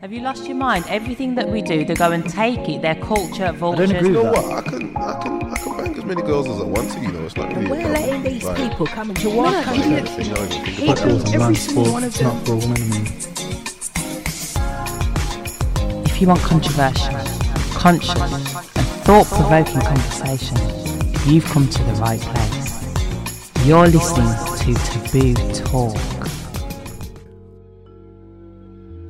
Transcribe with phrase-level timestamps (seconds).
[0.00, 0.86] Have you lost your mind?
[0.88, 2.80] Everything that we do, they go and take it.
[2.80, 3.90] Their culture, vultures.
[3.90, 4.46] agree You with know that.
[4.46, 4.66] what?
[4.66, 7.00] I can, I can, I can bang as many girls as I want to.
[7.00, 7.66] You know, it's not really.
[7.66, 7.92] a We're problem.
[7.92, 9.94] letting these Like, people come into our like country.
[9.96, 11.08] everything, you know, if you think He about does it.
[11.08, 13.06] Girls and every man's single sport, one of it's not for all women, I mean.
[16.06, 17.14] If you want controversial,
[17.78, 18.46] conscious, and
[19.04, 20.56] thought-provoking conversation,
[21.30, 23.66] you've come to the right place.
[23.66, 24.32] You're listening
[24.64, 26.19] to Taboo Talk.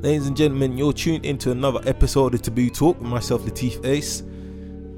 [0.02, 4.22] Ladies and gentlemen, you're tuned into another episode of Taboo Talk with myself, Latif Ace.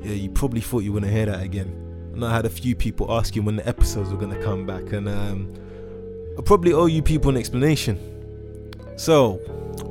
[0.00, 1.66] Yeah, you probably thought you wouldn't hear that again.
[2.14, 4.92] And I had a few people asking when the episodes were going to come back,
[4.92, 5.52] and um,
[6.38, 7.98] I probably owe you people an explanation.
[8.96, 9.40] So,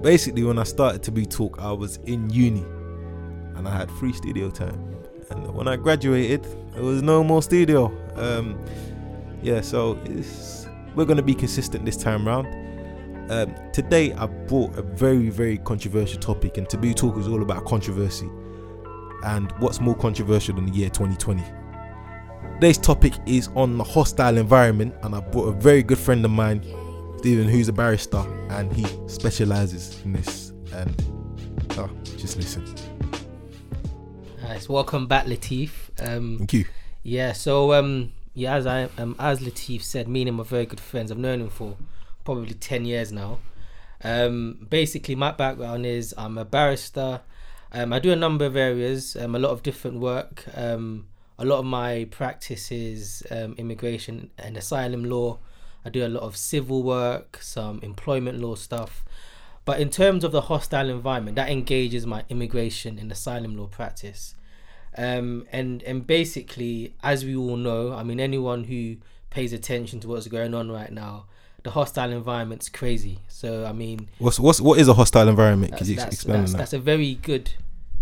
[0.02, 2.64] basically, when I started Taboo Talk, I was in uni
[3.58, 4.96] and I had free studio time.
[5.30, 7.92] And when I graduated, there was no more studio.
[8.16, 8.58] Um,
[9.44, 9.96] yeah, so
[10.96, 12.61] we're going to be consistent this time round.
[13.32, 17.64] Um, today I brought a very very controversial topic and Taboo Talk is all about
[17.64, 18.30] controversy
[19.24, 21.42] and what's more controversial than the year 2020
[22.56, 26.32] today's topic is on the hostile environment and I brought a very good friend of
[26.32, 26.62] mine
[27.20, 30.94] Stephen who's a barrister and he specializes in this and
[31.78, 32.66] oh, just listen
[34.44, 34.68] Nice.
[34.68, 35.72] Welcome back, Latif.
[36.06, 36.66] Um, thank you
[37.04, 37.32] yeah.
[37.32, 40.82] So um, yeah, as I um, as Latif said, me and him are very good
[40.82, 41.12] friends.
[41.12, 41.78] I've known him for
[42.24, 43.40] probably ten years now.
[44.04, 47.22] Um, basically, my background is I'm a barrister.
[47.72, 50.44] Um, I do a number of areas, um, a lot of different work.
[50.56, 55.40] Um, a lot of my practice is um, immigration and asylum law.
[55.86, 59.04] I do a lot of civil work, some employment law stuff.
[59.64, 64.36] But in terms of the hostile environment, that engages my immigration and asylum law practice.
[64.98, 68.98] Um, and and basically, as we all know, I mean, anyone who
[69.30, 71.26] pays attention to what's going on right now,
[71.64, 73.20] the hostile environment's crazy.
[73.28, 76.40] So I mean, what's, what's what is a hostile environment could that's you that's, explain
[76.42, 77.54] that's, that that's a very good.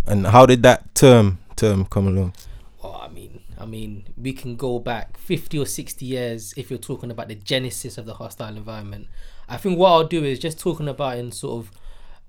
[0.07, 2.33] and how did that term term come along
[2.81, 6.79] Well, I mean, I mean, we can go back fifty or sixty years if you're
[6.79, 9.07] talking about the genesis of the hostile environment.
[9.47, 11.71] I think what I'll do is just talking about in sort of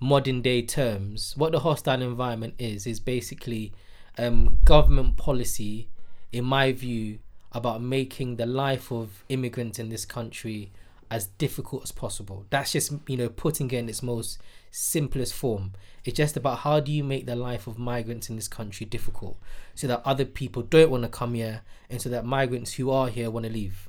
[0.00, 1.34] modern day terms.
[1.37, 3.72] What the hostile environment is is basically
[4.19, 5.88] um, government policy,
[6.33, 7.19] in my view,
[7.53, 10.72] about making the life of immigrants in this country
[11.10, 12.47] as difficult as possible.
[12.50, 14.38] That's just you know putting it in its most
[14.71, 15.72] simplest form.
[16.04, 19.37] It's just about how do you make the life of migrants in this country difficult,
[19.75, 23.09] so that other people don't want to come here, and so that migrants who are
[23.09, 23.88] here want to leave.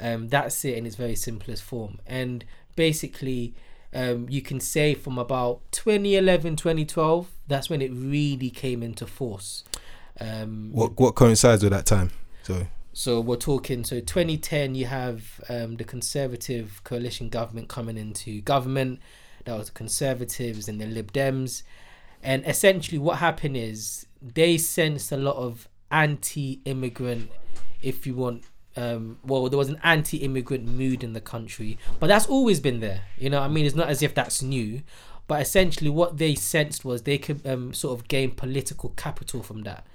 [0.00, 1.98] Um, that's it in its very simplest form.
[2.06, 2.44] And
[2.76, 3.54] basically,
[3.92, 9.64] um, you can say from about 2011, 2012, that's when it really came into force.
[10.20, 12.10] Um, what what coincides with that time
[12.42, 12.66] so
[12.98, 13.84] so we're talking.
[13.84, 18.98] So 2010, you have um, the Conservative coalition government coming into government.
[19.44, 21.62] That was the Conservatives and the Lib Dems,
[22.24, 27.30] and essentially what happened is they sensed a lot of anti-immigrant,
[27.80, 28.42] if you want.
[28.76, 33.02] Um, well, there was an anti-immigrant mood in the country, but that's always been there.
[33.16, 34.82] You know, I mean, it's not as if that's new.
[35.28, 39.62] But essentially, what they sensed was they could um, sort of gain political capital from
[39.62, 39.86] that,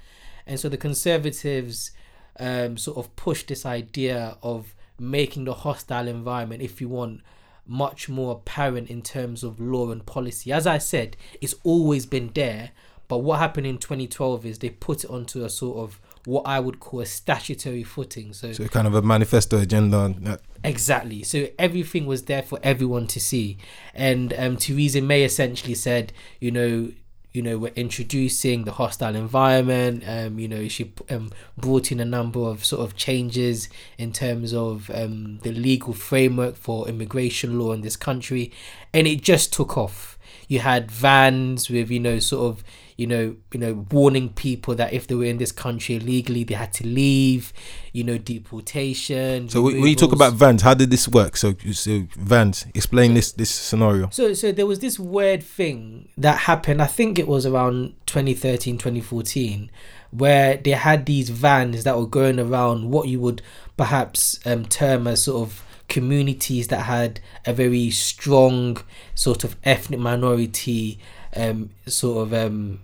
[0.48, 1.92] and so the Conservatives
[2.40, 7.22] um, sort of push this idea of making the hostile environment, if you want,
[7.66, 10.52] much more apparent in terms of law and policy.
[10.52, 12.72] As I said, it's always been there,
[13.08, 16.60] but what happened in 2012 is they put it onto a sort of what I
[16.60, 18.34] would call a statutory footing.
[18.34, 21.24] So, so kind of a manifesto agenda Exactly.
[21.24, 23.58] So everything was there for everyone to see,
[23.94, 26.92] and um, Theresa May essentially said, you know,
[27.34, 30.04] you know, we're introducing the hostile environment.
[30.06, 34.54] Um, you know, she um, brought in a number of sort of changes in terms
[34.54, 38.52] of um, the legal framework for immigration law in this country,
[38.94, 40.20] and it just took off.
[40.48, 42.64] You had vans with you know sort of
[42.98, 46.56] you know you know warning people that if they were in this country illegally they
[46.56, 47.54] had to leave.
[47.96, 49.50] You know, deportation.
[49.50, 51.38] So when when you talk about vans, how did this work?
[51.38, 54.10] So, so vans, explain this this scenario.
[54.10, 56.82] So so there was this weird thing that happened.
[56.82, 59.70] I think it was around 2013, 2014,
[60.10, 63.44] where they had these vans that were going around what you would
[63.78, 68.78] perhaps um, term as sort of communities that had a very strong
[69.14, 71.00] sort of ethnic minority
[71.36, 72.80] um, sort of um,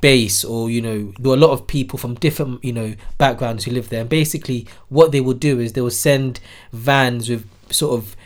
[0.00, 3.64] base or you know there were a lot of people from different you know backgrounds
[3.64, 4.02] who lived there.
[4.02, 6.40] And basically what they would do is they would send
[6.72, 8.16] vans with sort of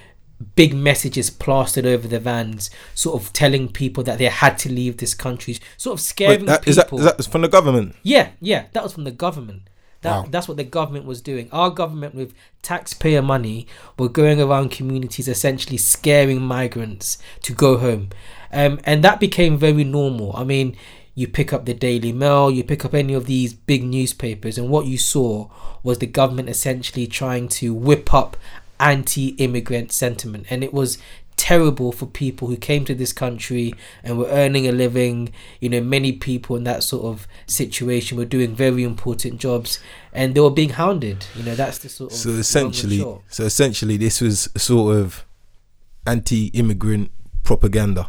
[0.56, 4.96] big messages plastered over the vans sort of telling people that they had to leave
[4.96, 7.94] this country sort of scaring Wait, that people is that, is that from the government?
[8.02, 9.62] yeah yeah that was from the government
[10.04, 10.28] That Wow.
[10.30, 11.48] that's what the government was doing.
[11.50, 13.66] Our government with taxpayer money
[13.98, 18.10] were going around communities essentially scaring migrants to go home.
[18.52, 20.32] Um, and that became very normal.
[20.36, 20.76] I mean,
[21.14, 24.68] you pick up the Daily Mail, you pick up any of these big newspapers, and
[24.68, 25.48] what you saw
[25.82, 28.36] was the government essentially trying to whip up
[28.80, 30.98] anti-immigrant sentiment, and it was
[31.36, 35.32] terrible for people who came to this country and were earning a living.
[35.60, 39.80] You know, many people in that sort of situation were doing very important jobs,
[40.12, 41.26] and they were being hounded.
[41.36, 42.98] You know, that's the sort of So essentially,
[43.28, 45.24] so essentially, this was a sort of
[46.06, 47.10] anti-immigrant
[47.42, 48.08] propaganda.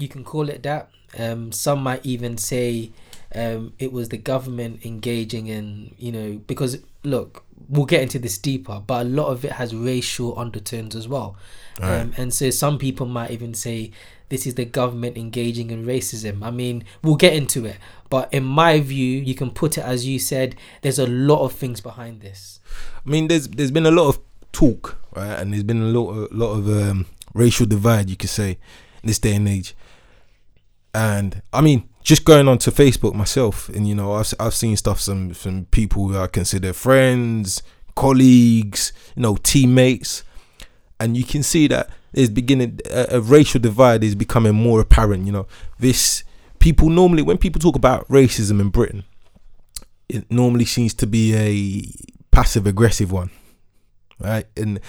[0.00, 0.90] you can call it that.
[1.18, 2.92] Um, some might even say
[3.34, 8.38] um, it was the government engaging in, you know, because look, we'll get into this
[8.38, 11.36] deeper, but a lot of it has racial undertones as well.
[11.80, 12.00] Right.
[12.00, 13.92] Um, and so some people might even say
[14.28, 16.42] this is the government engaging in racism.
[16.42, 17.76] I mean, we'll get into it,
[18.08, 20.56] but in my view, you can put it as you said.
[20.82, 22.60] There's a lot of things behind this.
[23.06, 24.20] I mean, there's there's been a lot of
[24.52, 28.30] talk, right, and there's been a lot a lot of um, racial divide, you could
[28.30, 28.58] say,
[29.02, 29.74] in this day and age.
[30.94, 34.76] And I mean, just going on to Facebook myself, and you know, I've I've seen
[34.76, 37.62] stuff some from people who I consider friends,
[37.94, 40.24] colleagues, you know, teammates,
[40.98, 41.90] and you can see that
[42.32, 45.26] beginning a, a racial divide is becoming more apparent.
[45.26, 45.46] You know,
[45.78, 46.24] this
[46.58, 49.04] people normally when people talk about racism in Britain,
[50.08, 51.84] it normally seems to be a
[52.30, 53.30] passive aggressive one,
[54.18, 54.46] right?
[54.56, 54.80] And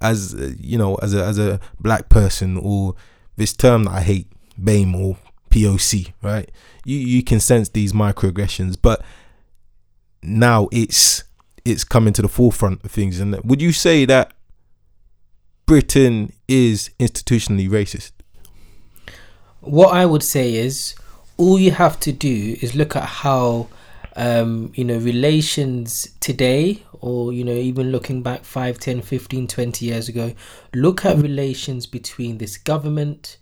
[0.00, 2.94] as uh, you know, as a as a black person, or
[3.36, 4.26] this term that I hate,
[4.58, 5.18] BAME or
[5.50, 6.50] POC, right?
[6.84, 9.02] You you can sense these microaggressions, but
[10.22, 11.24] now it's
[11.64, 13.20] it's coming to the forefront of things.
[13.20, 14.32] And would you say that
[15.66, 18.12] Britain is institutionally racist?
[19.66, 20.94] what I would say is
[21.36, 23.68] all you have to do is look at how
[24.14, 29.84] um, you know relations today or you know even looking back 5 10 15 20
[29.84, 30.32] years ago
[30.72, 33.36] look at relations between this government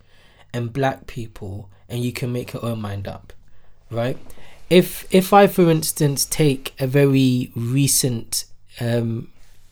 [0.53, 3.32] and black people and you can make your own mind up
[3.94, 4.19] right?
[4.70, 8.44] If if i for instance take a very recent
[8.81, 9.28] um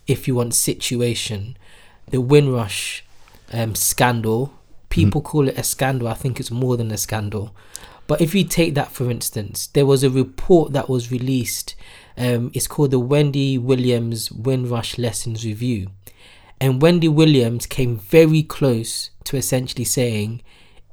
[0.07, 1.57] if you want situation
[2.11, 3.05] the windrush
[3.53, 4.53] um scandal
[4.89, 6.07] people call it a scandal.
[6.07, 7.57] I think it's more than a scandal.
[8.07, 11.75] But if you take that for instance there was a report that was released
[12.19, 15.89] um it's called the wendy williams windrush lessons review.
[16.61, 20.43] And wendy williams came very close to essentially saying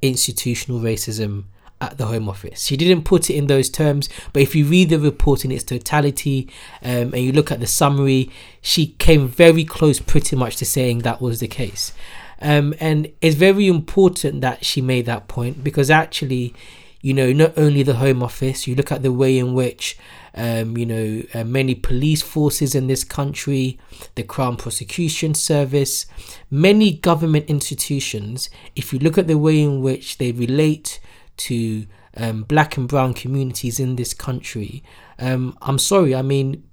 [0.01, 1.45] institutional racism
[1.81, 2.65] at the Home Office.
[2.65, 5.63] She didn't put it in those terms, but if you read the report in its
[5.63, 6.49] totality
[6.83, 8.29] um, and you look at the summary,
[8.61, 11.93] she came very close pretty much to saying that was the case.
[12.41, 16.53] Um, and it's very important that she made that point because actually,
[17.01, 19.97] you know, not only the Home Office, you look at the way in which
[20.35, 23.79] um, you know, uh, many police forces in this country,
[24.15, 26.05] the Crown Prosecution Service,
[26.49, 30.99] many government institutions, if you look at the way in which they relate
[31.37, 31.85] to
[32.15, 34.83] um, black and brown communities in this country,
[35.19, 36.63] um, I'm sorry, I mean,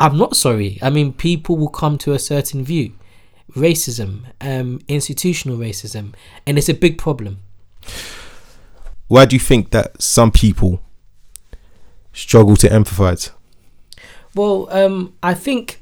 [0.00, 0.78] I'm not sorry.
[0.82, 2.94] I mean, people will come to a certain view.
[3.56, 6.14] Racism, um, institutional racism,
[6.46, 7.38] and it's a big problem.
[9.08, 10.80] Why do you think that some people
[12.12, 13.30] struggle to empathize?
[14.34, 15.80] Well, um, I think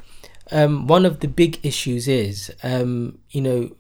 [0.50, 3.70] um, one of the big issues is, um, you know,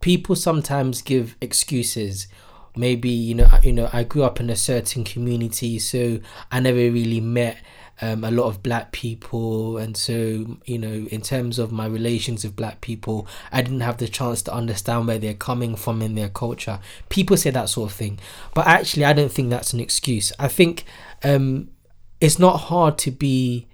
[0.00, 2.28] people sometimes give excuses.
[2.76, 6.78] Maybe you know, you know, I grew up in a certain community, so I never
[6.78, 7.58] really met
[8.00, 12.44] um, a lot of black people, and so you know, in terms of my relations
[12.44, 16.14] with black people, I didn't have the chance to understand where they're coming from in
[16.14, 16.80] their culture.
[17.08, 18.18] People say that sort of thing,
[18.54, 20.32] but actually, I don't think that's an excuse.
[20.38, 20.84] I think
[21.24, 21.70] um,
[22.20, 23.66] it's not hard to be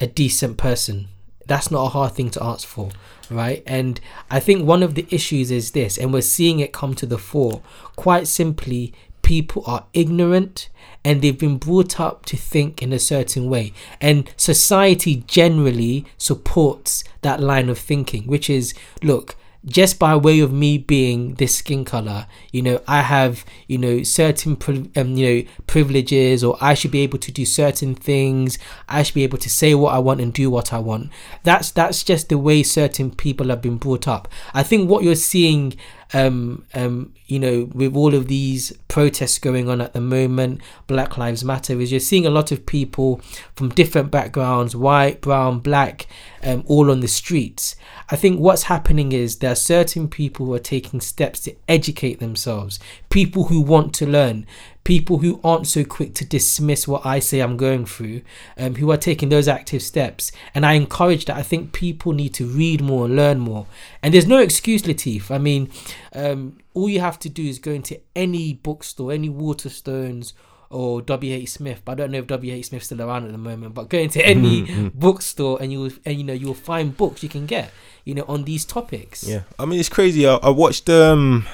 [0.00, 1.08] a decent person.
[1.46, 2.90] That's not a hard thing to ask for,
[3.30, 3.62] right?
[3.66, 7.06] And I think one of the issues is this, and we're seeing it come to
[7.06, 7.62] the fore.
[7.96, 8.92] Quite simply,
[9.28, 10.70] people are ignorant
[11.04, 13.74] and they've been brought up to think in a certain way.
[14.00, 20.50] And society generally supports that line of thinking, which is look, just by way of
[20.50, 24.56] me being this skin color, you know, I have, you know, certain,
[24.96, 28.58] um, you know, privileges, or I should be able to do certain things.
[28.88, 31.10] I should be able to say what I want and do what I want.
[31.42, 34.26] That's that's just the way certain people have been brought up.
[34.54, 35.76] I think what you're seeing,
[36.12, 41.18] um, um, you know, with all of these protests going on at the moment, Black
[41.18, 43.20] Lives Matter, is you're seeing a lot of people
[43.54, 46.06] from different backgrounds, white, brown, black,
[46.42, 47.76] um, all on the streets.
[48.10, 52.20] I think what's happening is there are certain people who are taking steps to educate
[52.20, 54.46] themselves, people who want to learn,
[54.84, 58.22] people who aren't so quick to dismiss what I say I'm going through,
[58.56, 60.32] um, who are taking those active steps.
[60.54, 61.36] And I encourage that.
[61.36, 63.66] I think people need to read more, learn more.
[64.02, 65.30] And there's no excuse, Latif.
[65.30, 65.70] I mean,
[66.14, 70.32] um, all you have to do is go into any bookstore, any Waterstones
[70.70, 71.50] or W.H.
[71.50, 71.82] Smith.
[71.84, 72.66] But I don't know if W.H.
[72.66, 73.74] Smith's still around at the moment.
[73.74, 77.22] But go into any bookstore and you will, and you know, you will find books
[77.22, 77.72] you can get,
[78.04, 79.24] you know, on these topics.
[79.24, 80.26] Yeah, I mean it's crazy.
[80.26, 81.46] I, I watched um,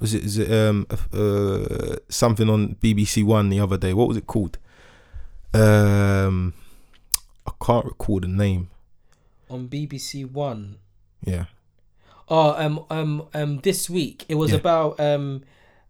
[0.00, 3.92] was it is it um uh something on BBC One the other day?
[3.94, 4.58] What was it called?
[5.52, 6.54] Um,
[7.46, 8.70] I can't recall the name.
[9.48, 10.76] On BBC One.
[11.24, 11.46] Yeah,
[12.28, 14.58] Oh, um, um, um, this week it was Yeah.
[14.58, 15.42] about um,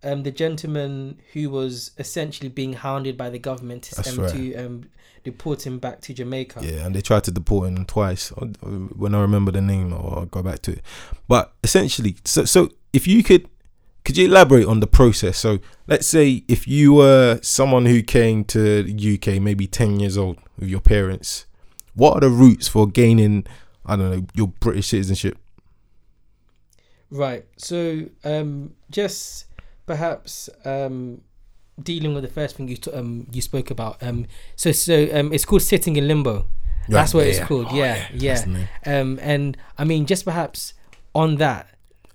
[0.02, 4.32] um, the gentleman who was essentially being hounded by the government to, um, right.
[4.32, 4.90] to um,
[5.22, 6.60] deport him back to Jamaica.
[6.64, 8.30] yeah, and they tried to deport him twice.
[8.30, 10.82] When I remember the name, I'll go back to it.
[11.28, 13.46] But essentially, so so if you could,
[14.04, 15.38] could you elaborate on the process?
[15.38, 20.16] So let's say if you were someone who came to the UK, maybe ten years
[20.16, 21.46] old with your parents,
[21.94, 23.46] what are the routes for gaining?
[23.84, 25.38] I don't know your British citizenship.
[27.10, 27.44] Right.
[27.56, 29.46] So, um, just
[29.86, 31.22] perhaps um,
[31.82, 34.02] dealing with the first thing you t- um you spoke about.
[34.02, 34.26] Um,
[34.56, 36.46] so so um, it's called sitting in limbo.
[36.88, 37.68] That's what it's called.
[37.70, 38.44] Oh, yeah, yeah.
[38.44, 38.68] name.
[38.84, 40.74] Um, and I mean, just perhaps
[41.14, 41.68] on that,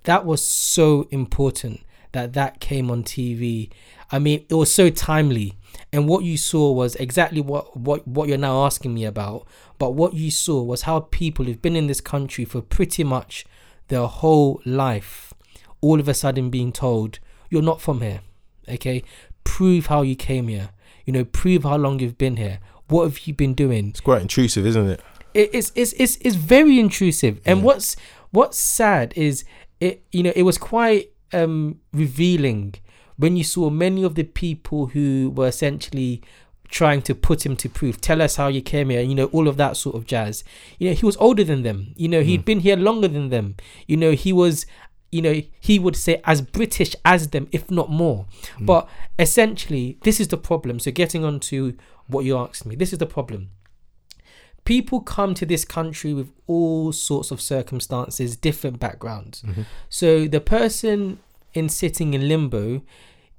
[0.06, 1.82] that was so important
[2.12, 3.70] that that came on TV.
[4.12, 5.56] I mean, it was so timely,
[5.92, 9.46] and what you saw was exactly what what what you're now asking me about.
[9.78, 13.46] But what you saw was how people who've been in this country for pretty much
[13.90, 15.34] their whole life,
[15.82, 17.20] all of a sudden being told
[17.50, 18.22] you're not from here.
[18.70, 19.04] Okay,
[19.44, 20.70] prove how you came here.
[21.06, 22.60] You know, prove how long you've been here.
[22.88, 23.90] What have you been doing?
[23.90, 25.02] It's quite intrusive, isn't it?
[25.34, 27.66] it, it's, it's it's it's very intrusive and Yeah.
[27.66, 27.96] what's
[28.32, 29.44] what's sad is
[29.86, 32.76] it you know it was quite um revealing
[33.18, 36.22] when you saw many of the people who were essentially
[36.68, 38.02] trying to put him to proof.
[38.02, 40.44] Tell us how you came here you know all of that sort of jazz.
[40.80, 41.94] You know he was older than them.
[41.96, 43.56] You know he'd been here longer than them.
[43.88, 44.66] You know he was
[45.12, 48.26] you know he would say as british as them if not more.
[48.60, 48.90] But
[49.20, 50.80] essentially this is the problem.
[50.80, 51.78] So getting on to
[52.08, 53.50] what you asked me this is the problem
[54.66, 59.44] people come to this country with all sorts of circumstances, different backgrounds.
[59.90, 61.20] So the person
[61.54, 62.82] in sitting in limbo,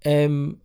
[0.04, 0.60] um,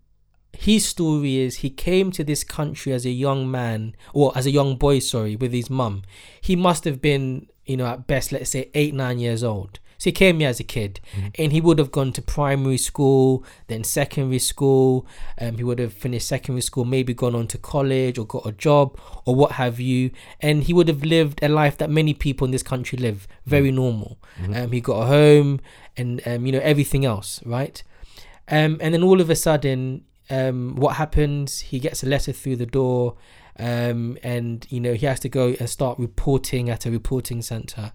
[0.53, 4.51] his story is he came to this country as a young man or as a
[4.51, 6.03] young boy, sorry, with his mum.
[6.39, 9.79] He must have been, you know, at best, let's say eight, nine years old.
[10.01, 10.99] So he came here as a kid,
[11.37, 15.05] and he would have gone to primary school, then secondary school.
[15.39, 18.51] Um, he would have finished secondary school, maybe gone on to college or got a
[18.51, 22.45] job or what have you, and he would have lived a life that many people
[22.45, 24.17] in this country live, very normal.
[24.55, 25.59] Um, he got a home
[25.95, 27.83] and um, you know everything else, right?
[28.47, 31.59] Um, and then all of a sudden, um, what happens?
[31.59, 33.17] He gets a letter through the door,
[33.59, 37.93] um, and you know he has to go and start reporting at a reporting center.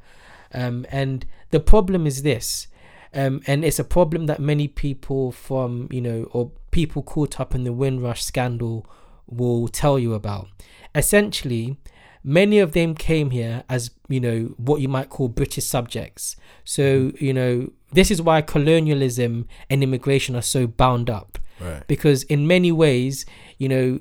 [0.55, 2.67] Um, and the problem is this,
[3.15, 7.55] um, and it's a problem that many people from you know or people caught up
[7.55, 8.87] in the Windrush scandal
[9.27, 10.49] will tell you about.
[10.95, 11.77] Essentially,
[12.25, 16.37] many of them came here as you know what you might call British subjects.
[16.65, 21.87] So you know this is why colonialism and immigration are so bound up Right.
[21.87, 23.25] because in many ways,
[23.59, 24.01] you know,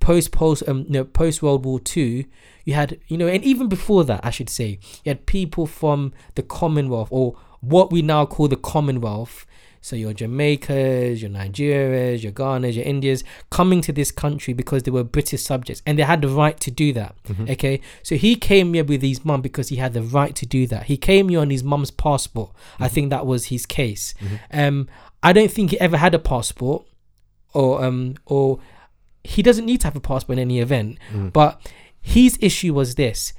[0.00, 2.24] post post um no post World War Two,
[2.66, 6.12] you had you know, and even before that, I should say, you had people from
[6.34, 9.46] the Commonwealth or what we now call the Commonwealth.
[9.80, 14.90] So your Jamaicas, your Nigerias, your Ghanas, your Indians coming to this country because they
[14.90, 17.14] were British subjects and they had the right to do that.
[17.52, 20.66] Okay, so he came here with his mum because he had the right to do
[20.66, 20.84] that.
[20.84, 22.50] He came here on his mum's passport.
[22.80, 24.12] I think that was his case.
[24.50, 24.88] Um,
[25.22, 26.84] I don't think he ever had a passport
[27.54, 28.58] or um or
[29.22, 30.98] he doesn't need to have a passport in any event.
[31.32, 31.60] But
[32.06, 33.32] his issue was this.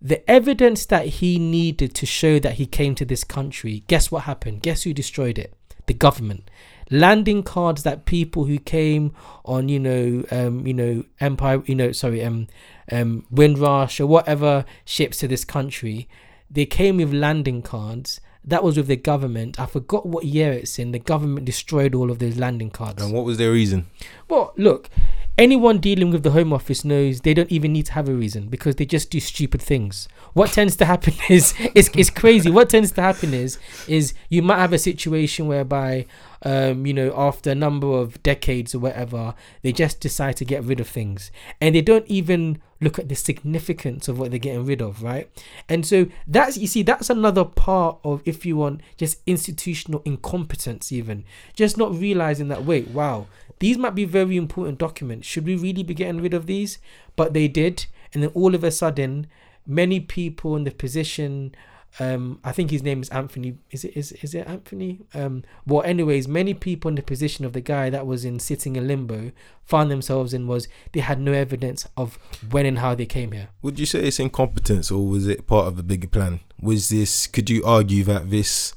[0.00, 4.22] The evidence that he needed to show that he came to this country, guess what
[4.22, 4.62] happened?
[4.62, 5.52] Guess who destroyed it?
[5.86, 6.48] The government.
[6.88, 9.12] Landing cards that people who came
[9.44, 12.46] on, you know, um, you know, Empire, you know, sorry, um,
[12.92, 16.08] um, Windrush or whatever ships to this country,
[16.48, 18.20] they came with landing cards.
[18.44, 19.58] That was with the government.
[19.58, 20.92] I forgot what year it's in.
[20.92, 23.02] The government destroyed all of those landing cards.
[23.02, 23.86] And what was their reason?
[24.28, 24.90] Well, look,
[25.38, 28.48] anyone dealing with the Home Office knows they don't even need to have a reason
[28.48, 30.08] because they just do stupid things.
[30.34, 32.50] What tends to happen is it's, it's crazy.
[32.50, 33.58] What tends to happen is
[33.88, 36.06] is you might have a situation whereby
[36.44, 40.64] um, you know, after a number of decades or whatever, they just decide to get
[40.64, 41.30] rid of things.
[41.60, 45.30] And they don't even look at the significance of what they're getting rid of, right?
[45.68, 50.90] And so that's you see that's another part of if you want just institutional incompetence
[50.90, 51.24] even
[51.54, 53.28] just not realizing that wait, wow,
[53.62, 55.26] these might be very important documents.
[55.26, 56.78] Should we really be getting rid of these?
[57.14, 59.28] But they did, and then all of a sudden,
[59.66, 61.54] many people in the position
[62.00, 65.82] um i think his name is anthony is it is, is it anthony um well
[65.82, 69.30] anyways many people in the position of the guy that was in sitting in limbo
[69.66, 72.18] found themselves in was they had no evidence of
[72.50, 75.66] when and how they came here Would you say it's incompetence or was it part
[75.66, 76.40] of a bigger plan?
[76.60, 78.74] Was this, could you argue that this,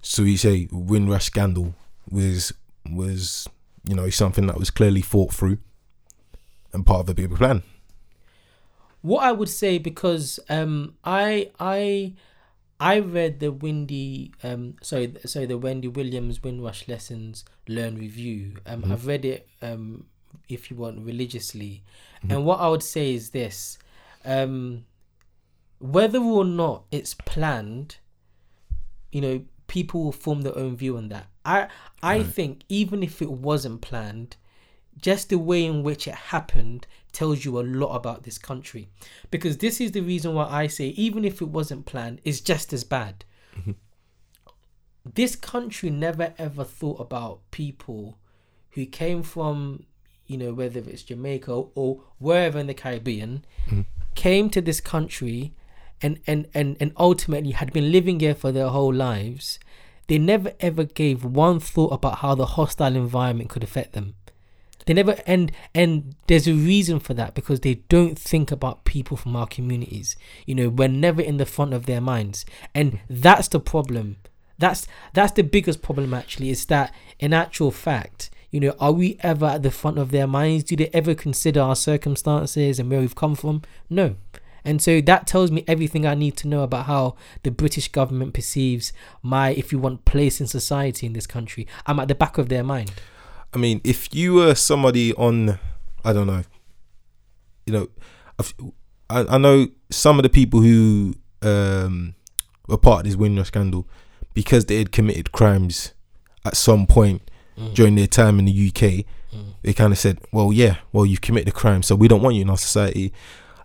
[0.00, 1.74] so we say, Windrush scandal
[2.10, 2.52] was,
[2.90, 3.48] was,
[3.84, 5.58] you know, something that was clearly thought through
[6.72, 7.62] and part of a bigger plan?
[9.02, 12.14] what i would say because um i i
[12.80, 18.84] i read the Wendy um sorry sorry the wendy williams windrush lessons learn review um
[18.90, 20.06] i've read it um
[20.48, 21.84] if you want religiously.
[22.28, 23.78] And what i would say is this
[24.24, 24.84] um
[25.78, 27.96] whether or not it's planned
[29.10, 31.26] you know people will form their own view on that.
[31.46, 31.68] I
[32.02, 34.36] i think even if it wasn't planned
[35.00, 38.90] just the way in which it happened tells you a lot about this country.
[39.30, 42.74] Because this is the reason why i say even if it wasn't planned it's just
[42.74, 43.24] as bad.
[43.58, 43.72] Mm-hmm.
[45.14, 48.18] This country never ever thought about people
[48.72, 49.86] who came from
[50.26, 53.82] you know whether it's jamaica or wherever in the caribbean mm-hmm.
[54.14, 55.54] came to this country
[56.02, 59.58] and, and and and ultimately had been living here for their whole lives
[60.12, 64.14] they never ever gave one thought about how the hostile environment could affect them.
[64.84, 69.16] They never and and there's a reason for that because they don't think about people
[69.16, 70.16] from our communities.
[70.44, 72.44] You know we're never in the front of their minds.
[72.74, 74.16] And that's the problem.
[74.58, 79.16] That's that's the biggest problem actually is that in actual fact you know are we
[79.20, 80.64] ever at the front of their minds?
[80.64, 83.62] Do they ever consider our circumstances and where we've come from?
[83.88, 84.16] No
[84.64, 88.32] and so that tells me everything I need to know about how the British government
[88.34, 88.92] perceives
[89.22, 91.66] my, if you want, place in society in this country.
[91.86, 92.92] I'm at the back of their mind.
[93.54, 95.58] I mean, if you were somebody on,
[96.04, 96.42] I don't know,
[97.66, 97.88] you know,
[98.38, 98.72] I've-
[99.10, 102.14] I, I know some of the people who um,
[102.66, 103.86] were part of this Windrush scandal
[104.32, 105.92] because they had committed crimes
[106.46, 107.20] at some point
[107.74, 109.04] during their time in the UK.
[109.62, 112.36] They kind of said, "Well, yeah, well, you've committed a crime, so we don't want
[112.36, 113.12] you in our society."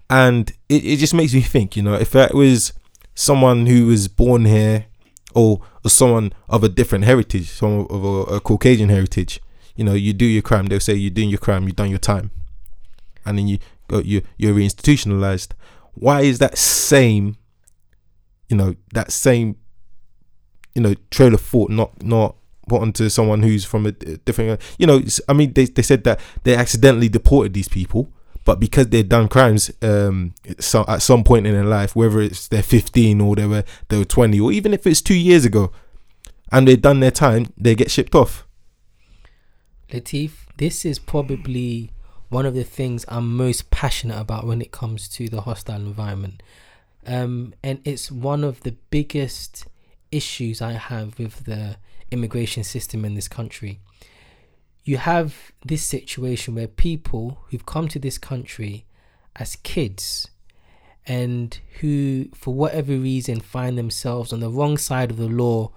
[0.10, 2.74] And it, it just makes me think, you know, if that was
[3.14, 4.86] someone who was born here
[5.36, 9.40] or, someone of a different heritage, someone of a, a Caucasian heritage,
[9.78, 11.98] you know, you do your crime, they'll say you're doing your crime, you've done your
[12.00, 12.30] time,
[13.26, 15.52] and then you go, you you're reinstitutionalized.
[15.94, 17.38] Why is that same,
[18.50, 19.56] you know, that same,
[20.76, 22.36] you know, trail of thought not not
[22.68, 26.20] put onto someone who's from a different, you know, I mean, they they said that
[26.44, 28.12] they accidentally deported these people.
[28.48, 32.48] But because they've done crimes um, so at some point in their life, whether it's
[32.48, 35.74] they're 15 or they were they were 20, or even if it's two years ago,
[36.50, 38.48] and they've done their time, they get shipped off.
[39.92, 41.92] Latif, this is probably
[42.30, 46.42] one of the things I'm most passionate about when it comes to the hostile environment.
[47.06, 49.66] Um, and it's one of the biggest
[50.10, 51.76] issues I have with the
[52.12, 53.82] immigration system in this country.
[54.88, 58.86] You have this situation where people who've come to this country
[59.36, 60.30] as kids
[61.06, 65.72] and who, for whatever reason, find themselves on the wrong side of the law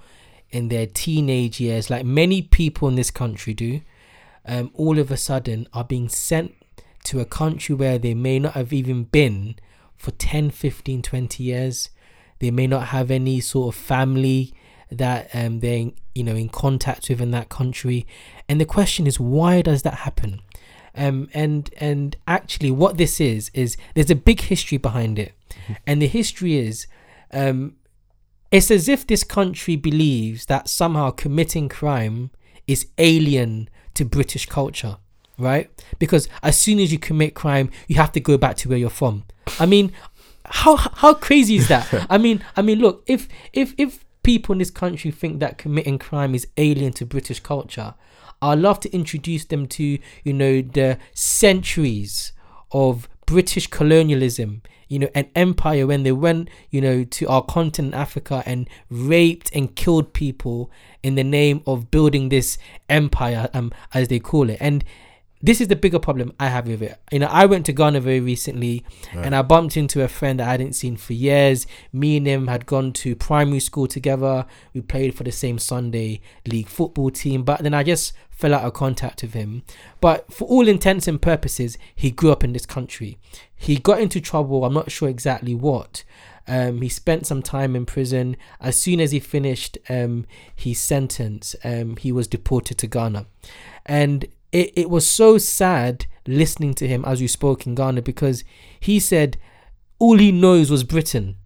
[0.50, 3.80] in their teenage years, like many people in this country do,
[4.46, 6.54] um, all of a sudden are being sent
[7.02, 9.56] to a country where they may not have even been
[9.96, 11.90] for 10, 15, 20 years.
[12.38, 14.54] They may not have any sort of family
[14.90, 18.06] that um, they're you know in contact with in that country.
[18.48, 20.40] And the question is, why does that happen?
[20.94, 25.32] Um, and and actually, what this is is there's a big history behind it,
[25.86, 26.86] and the history is
[27.32, 27.76] um,
[28.50, 32.30] it's as if this country believes that somehow committing crime
[32.66, 34.96] is alien to British culture,
[35.38, 35.70] right?
[35.98, 38.90] Because as soon as you commit crime, you have to go back to where you're
[38.90, 39.24] from.
[39.60, 39.92] I mean,
[40.44, 42.06] how how crazy is that?
[42.10, 45.98] I mean, I mean, look, if if if people in this country think that committing
[45.98, 47.94] crime is alien to British culture,
[48.42, 52.32] I'd love to introduce them to you know the centuries
[52.72, 57.94] of British colonialism, you know, an empire when they went, you know, to our continent,
[57.94, 60.70] Africa, and raped and killed people
[61.02, 64.58] in the name of building this empire, um, as they call it.
[64.60, 64.84] And
[65.42, 67.00] this is the bigger problem I have with it.
[67.10, 70.48] You know, I went to Ghana very recently and I bumped into a friend that
[70.48, 71.66] I hadn't seen for years.
[71.92, 74.44] Me and him had gone to primary school together.
[74.74, 78.64] We played for the same Sunday league football team, but then I just fell out
[78.64, 79.62] of contact with him.
[80.00, 83.18] But for all intents and purposes, he grew up in this country.
[83.54, 86.04] He got into trouble, I'm not sure exactly what.
[86.46, 88.36] Um, he spent some time in prison.
[88.60, 93.26] As soon as he finished um, his sentence, um, he was deported to Ghana.
[93.86, 98.44] And it, it was so sad listening to him as we spoke in Ghana because
[98.78, 99.36] he said
[99.98, 101.36] all he knows was Britain,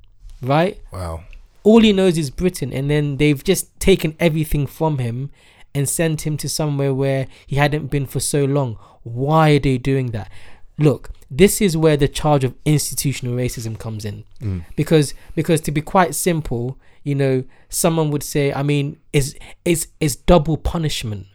[0.42, 0.80] right?
[0.92, 1.24] Wow.
[1.62, 5.30] All he knows is Britain, and then they've just taken everything from him
[5.74, 8.78] and sent him to somewhere where he hadn't been for so long.
[9.02, 10.30] Why are they doing that?
[10.78, 14.24] Look, this is where the charge of institutional racism comes in.
[14.40, 14.64] Mm.
[14.76, 19.88] Because because to be quite simple, you know, someone would say, I mean, is is
[20.00, 21.26] is double punishment.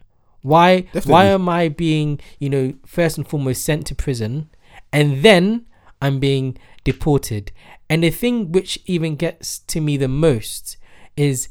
[0.41, 1.11] Why Definitely.
[1.11, 4.49] why am I being, you know, first and foremost sent to prison
[4.91, 5.65] and then
[6.01, 7.51] I'm being deported?
[7.89, 10.77] And the thing which even gets to me the most
[11.17, 11.49] is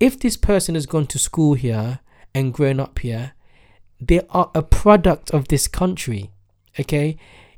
[0.00, 2.00] if this person has gone to school here
[2.34, 3.32] and grown up here,
[4.00, 6.30] they are a product of this country.
[6.78, 7.16] Okay?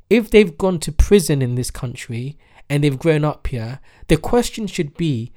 [0.09, 2.37] If they've gone to prison in this country
[2.69, 5.31] and they've grown up here, the question should be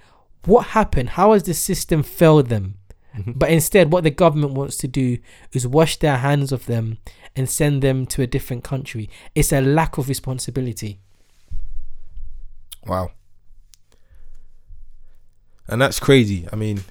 [0.46, 1.10] what happened?
[1.10, 2.76] How has the system failed them?
[3.16, 3.32] Mm-hmm.
[3.36, 5.18] But instead, what the government wants to do
[5.52, 6.98] is wash their hands of them
[7.36, 9.08] and send them to a different country.
[9.34, 10.98] It's a lack of responsibility.
[12.86, 13.12] Wow.
[15.66, 16.46] And that's crazy.
[16.52, 16.84] I mean,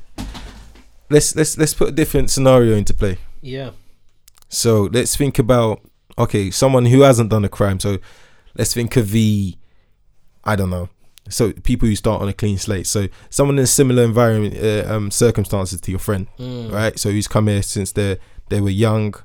[1.09, 3.17] let's let's let's put a different scenario into play.
[3.41, 3.71] Yeah.
[4.49, 5.81] So let's think about
[6.17, 7.79] okay, someone who hasn't done a crime.
[7.79, 7.99] So
[8.55, 9.55] let's think of the
[10.43, 10.89] I don't know.
[11.29, 12.85] So people who start on a clean slate.
[12.87, 16.71] So someone in a similar environment, uh, um, circumstances to your friend, Mm.
[16.71, 16.99] right?
[16.99, 18.17] So who's come here since they
[18.49, 19.15] they were young,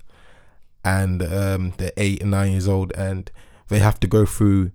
[0.85, 3.31] and um, they're eight and nine years old, and
[3.69, 4.71] they have to go through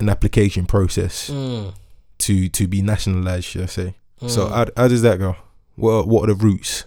[0.00, 1.74] an application process Mm.
[2.18, 3.94] to to be nationalized, should I say?
[4.26, 4.50] So Mm.
[4.52, 5.36] how, how does that go?
[5.76, 6.84] What what are the routes?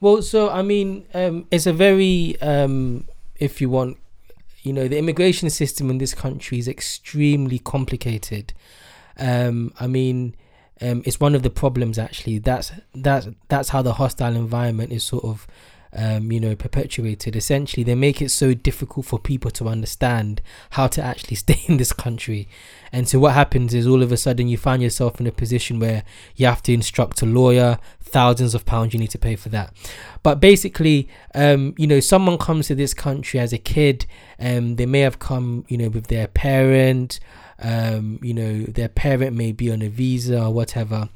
[0.00, 3.04] Well, so I mean, um, it's a very, um,
[3.40, 3.96] if you want,
[4.64, 8.54] you know, the immigration system in this country is extremely complicated.
[9.18, 10.34] Um, I mean,
[10.80, 12.38] um, it's one of the problems actually.
[12.38, 15.46] That's that's that's how the hostile environment is sort of,
[15.94, 17.36] um, you know, perpetuated.
[17.36, 21.76] Essentially, they make it so difficult for people to understand how to actually stay in
[21.76, 22.48] this country.
[22.92, 25.78] And so what happens is all of a sudden you find yourself in a position
[25.78, 26.04] where
[26.36, 29.74] you have to instruct a lawyer, thousands of pounds you need to pay for that.
[30.22, 34.06] But basically, um, you know, someone comes to this country as a kid,
[34.38, 37.18] um, they may have come, you know, with their parent,
[37.60, 41.08] um, you know, their parent may be on a visa or whatever.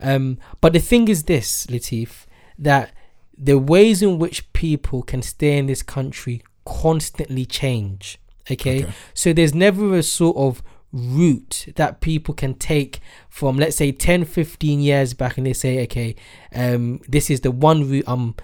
[0.00, 2.26] Um, but the thing is this, Latif,
[2.58, 2.92] that
[3.36, 8.18] the ways in which people can stay in this country constantly change.
[8.50, 8.84] Okay?
[8.84, 8.92] Okay.
[9.14, 14.26] So there's never a sort of route that people can take from let's say 10
[14.26, 16.14] 15 years back and they say okay
[16.54, 18.34] um this is the one route i'm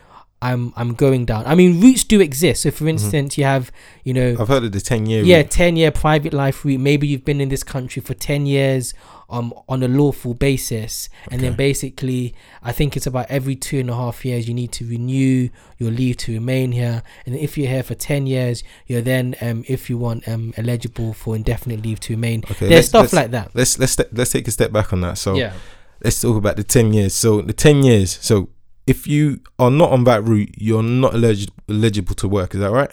[0.40, 1.44] i'm i'm going down.
[1.46, 2.62] I mean routes do exist.
[2.62, 3.72] So for instance you have
[4.04, 5.22] you know I've heard of the ten year.
[5.24, 6.80] yeah 10 year private life route.
[6.80, 8.94] Maybe you've been in this country for 10 years
[9.30, 11.08] um on a lawful basis.
[11.30, 14.72] And then basically i think it's about every two and a half years you need
[14.72, 15.48] to renew
[15.78, 17.02] your leave to remain here.
[17.26, 21.12] And if you're here for 10 years you're then um if you want um eligible
[21.14, 22.44] for indefinite leave to remain.
[22.50, 23.50] Okay, there's stuff like that.
[23.54, 25.18] Let's let's let's take a step back on that.
[25.18, 25.54] So yeah.
[26.02, 27.14] let's talk about the 10 years.
[27.14, 28.18] So the 10 years.
[28.20, 28.50] So
[28.88, 32.54] if you are not on that route, you're not eligible eligible to work.
[32.54, 32.90] Is that right?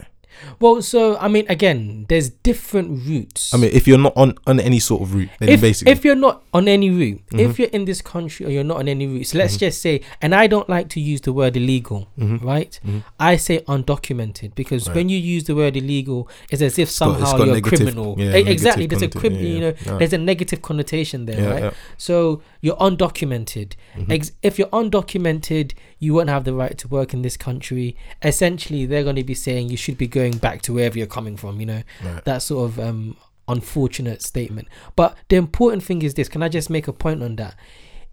[0.60, 4.60] Well so i mean again there's different routes I mean, if you're not on on
[4.60, 7.40] any sort of route, then if, basically, if you're not on any route, Mhm.
[7.40, 9.60] if you're in this country or you're not on any route, so let's Mhm.
[9.60, 12.44] just say, and I don't like to use the word illegal, Mhm.
[12.44, 12.80] right?
[12.86, 13.04] Mhm.
[13.20, 14.96] I say undocumented because Right.
[14.96, 17.62] when you use the word illegal, it's as if got- it's somehow got you're a
[17.62, 18.16] criminal.
[18.18, 19.44] yeah, negative exactly, there's a criminal.
[19.46, 19.98] yeah, You know, yeah.
[19.98, 21.64] there's a negative connotation there, yeah, right?
[21.64, 21.72] yeah.
[21.98, 23.74] So you're undocumented.
[23.98, 24.12] Mhm.
[24.12, 25.72] Ex- if you're undocumented,
[26.06, 27.96] you won't have the right to work in this country.
[28.22, 31.36] Essentially, they're going to be saying you should be going back to wherever you're coming
[31.38, 31.60] from.
[31.60, 32.24] You know, Right.
[32.26, 34.68] that sort of um, unfortunate statement.
[34.96, 37.56] But the important thing is this: can I just make a point on that?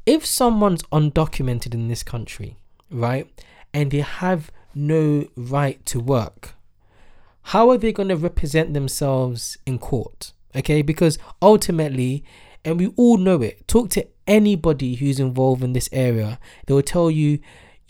[0.06, 2.56] If someone's undocumented in this country,
[2.90, 3.26] right,
[3.72, 6.54] and they have no right to work,
[7.52, 10.32] how are they going to represent themselves in court?
[10.56, 12.24] Okay, because ultimately,
[12.64, 16.82] and we all know it, talk to anybody who's involved in this area, they will
[16.82, 17.38] tell you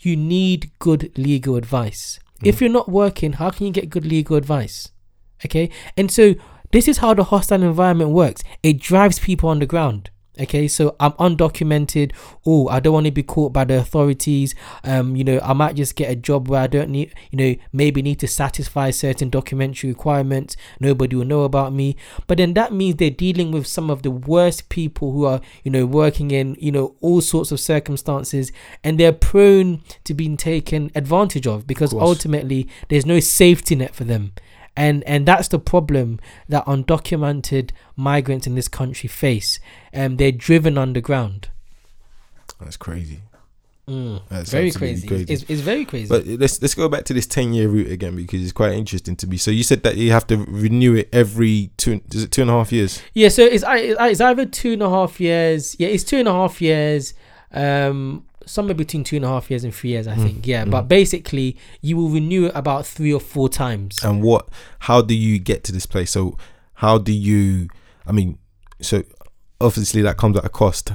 [0.05, 2.19] you need good legal advice.
[2.39, 2.47] Hmm.
[2.47, 4.89] If you're not working, how can you get good legal advice?
[5.45, 6.35] Okay, and so
[6.71, 10.09] this is how the hostile environment works it drives people underground.
[10.39, 12.11] Okay, so I'm undocumented.
[12.43, 14.55] Oh, I don't want to be caught by the authorities.
[14.83, 17.55] Um, you know, I might just get a job where I don't need, you know,
[17.71, 20.57] maybe need to satisfy certain documentary requirements.
[20.79, 21.95] Nobody will know about me.
[22.25, 25.69] But then that means they're dealing with some of the worst people who are, you
[25.69, 28.51] know, working in, you know, all sorts of circumstances,
[28.83, 32.01] and they're prone to being taken advantage of because course.
[32.01, 34.33] ultimately there's no safety net for them
[34.75, 39.59] and and that's the problem that undocumented migrants in this country face.
[39.93, 41.49] Um, they're driven underground.
[42.59, 43.21] That's crazy.
[43.87, 45.33] Mm, That's very absolutely crazy.
[45.33, 46.07] It's, it's very crazy.
[46.07, 49.17] But let's let's go back to this ten year route again because it's quite interesting
[49.17, 49.35] to me.
[49.35, 52.49] So you said that you have to renew it every two is it two and
[52.49, 53.01] a half years?
[53.13, 55.75] yeah, so it's it's either two and a half years.
[55.79, 57.13] Yeah, it's two and a half years.
[57.51, 60.47] Um, somewhere between two and a half years and three years, I Mm, think.
[60.47, 60.71] Yeah, mm.
[60.71, 64.03] but basically, you will renew it about three or four times.
[64.03, 66.11] And what how do you get to this place?
[66.11, 66.37] So
[66.75, 67.69] how do you
[68.07, 68.37] I mean
[68.81, 69.03] so
[69.61, 70.91] obviously that comes at a cost.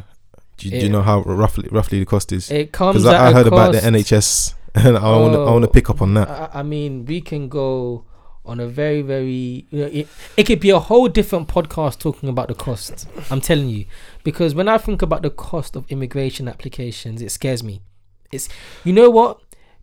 [0.58, 2.50] Do you, do you know how roughly roughly the cost is?
[2.50, 3.02] It comes.
[3.02, 5.72] Because I, I heard about the NHS and I want to I want to Oh.
[5.72, 6.28] pick up on that.
[6.28, 8.04] I, I mean, we can go
[8.48, 9.66] on a very, very.
[9.70, 13.06] You know, it, it could be a whole different podcast talking about the cost.
[13.30, 13.84] I'm telling you,
[14.24, 17.82] because when I think about the cost of immigration applications, it scares me.
[18.32, 18.48] It's
[18.84, 19.40] you know what,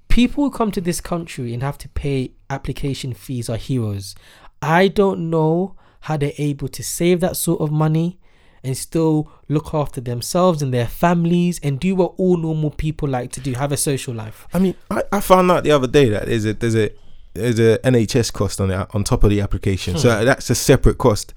[0.08, 4.16] people who come to this country and have to pay application fees are heroes.
[4.62, 8.20] I don't know how they're able to save that sort of money
[8.64, 13.32] and still look after themselves and their families and do what all normal people like
[13.32, 16.10] to do have a social life I mean, I, I found out the other day
[16.10, 16.90] that there's a there's a
[17.36, 20.98] there's a NHS cost on it on top of the application, so that's a separate
[20.98, 21.34] cost.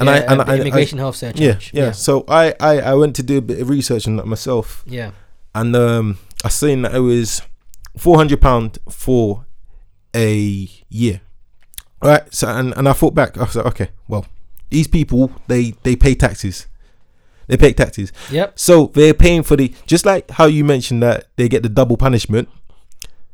[0.00, 0.22] And I Hmm.
[0.24, 3.16] Yeah, and the I, I immigration health yeah, surcharge yeah So I, I I went
[3.16, 5.10] to do a bit of research on that myself, yeah
[5.54, 7.42] and um I seen that it was
[7.96, 9.46] four hundred pound for
[10.14, 11.20] a year.
[12.00, 12.32] All right.
[12.32, 13.36] So and, and I thought back.
[13.36, 14.26] I was like, okay, well,
[14.70, 16.66] these people they they pay taxes.
[17.48, 18.12] They pay taxes.
[18.30, 18.58] Yep.
[18.58, 21.96] So they're paying for the just like how you mentioned that they get the double
[21.96, 22.48] punishment.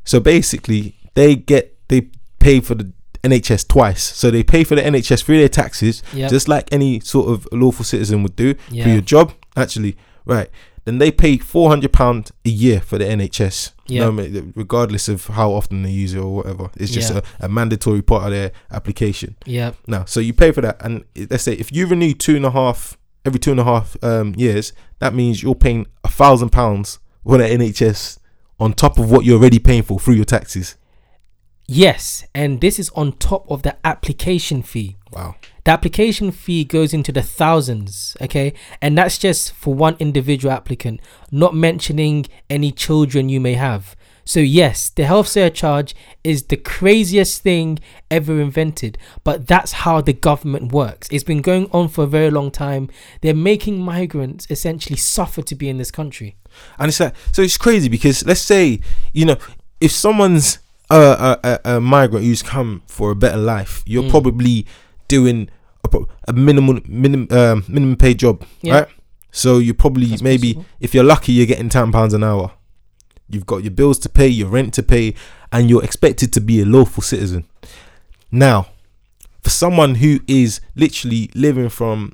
[0.03, 2.91] So basically, they get they pay for the
[3.23, 4.03] NHS twice.
[4.03, 6.29] So they pay for the NHS through their taxes, Yep.
[6.29, 9.33] just like any sort of lawful citizen would do for your job.
[9.55, 10.49] Actually, right?
[10.83, 13.71] Then they pay four hundred pound a year for the NHS.
[13.87, 14.09] Yeah.
[14.09, 17.21] No, regardless of how often they use it or whatever, it's just Yeah.
[17.39, 19.35] a, a mandatory part of their application.
[19.45, 19.71] Yeah.
[19.87, 22.51] Now, so you pay for that, and let's say if you renew two and a
[22.51, 26.99] half every two and a half um, years, that means you're paying a thousand pounds
[27.23, 28.19] for the NHS
[28.59, 30.75] on top of what you're already paying for through your taxes.
[31.67, 34.97] Yes, and this is on top of the application fee.
[35.11, 35.35] Wow.
[35.63, 38.53] The application fee goes into the thousands, okay?
[38.81, 41.01] And that's just for one individual applicant,
[41.31, 43.95] not mentioning any children you may have.
[44.27, 50.13] So, yes, the health surcharge is the craziest thing ever invented, but that's how the
[50.13, 51.07] government works.
[51.11, 52.89] It's been going on for a very long time.
[53.21, 56.35] They're making migrants essentially suffer to be in this country.
[56.79, 58.79] And it's like so it's crazy because let's say
[59.13, 59.37] you know
[59.79, 64.09] if someone's a a, a, migrant who's come for a better life, you're Mm.
[64.09, 64.65] probably
[65.07, 65.49] doing
[65.83, 68.73] a, a minimum minimum um, minimum paid job, Yeah.
[68.73, 68.87] right?
[69.31, 70.65] So you probably That's maybe possible.
[70.79, 72.51] if you're lucky, you're getting ten pounds an hour.
[73.29, 75.15] You've got your bills to pay, your rent to pay,
[75.51, 77.45] and you're expected to be a lawful citizen.
[78.31, 78.67] Now,
[79.43, 82.13] for someone who is literally living from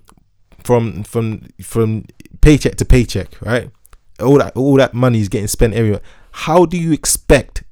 [0.64, 2.06] from from from
[2.42, 3.70] paycheck to paycheck, right?
[4.20, 6.02] All that all that money is getting spent everywhere.
[6.32, 7.64] How do you expect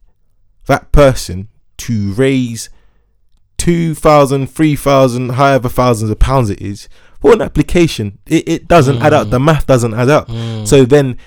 [0.69, 2.69] that person to raise
[3.57, 6.87] two thousand, three thousand, however thousands of pounds it is
[7.19, 8.17] for an application?
[8.25, 9.27] It, it doesn't add up.
[9.27, 9.31] Mm.
[9.31, 10.29] The math doesn't add up.
[10.65, 11.17] So then,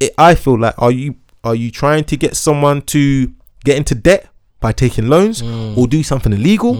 [0.00, 3.32] it, I feel like are you are you trying to get someone to
[3.64, 4.28] get into debt
[4.64, 5.76] by taking loans Mm.
[5.76, 6.72] or do something illegal?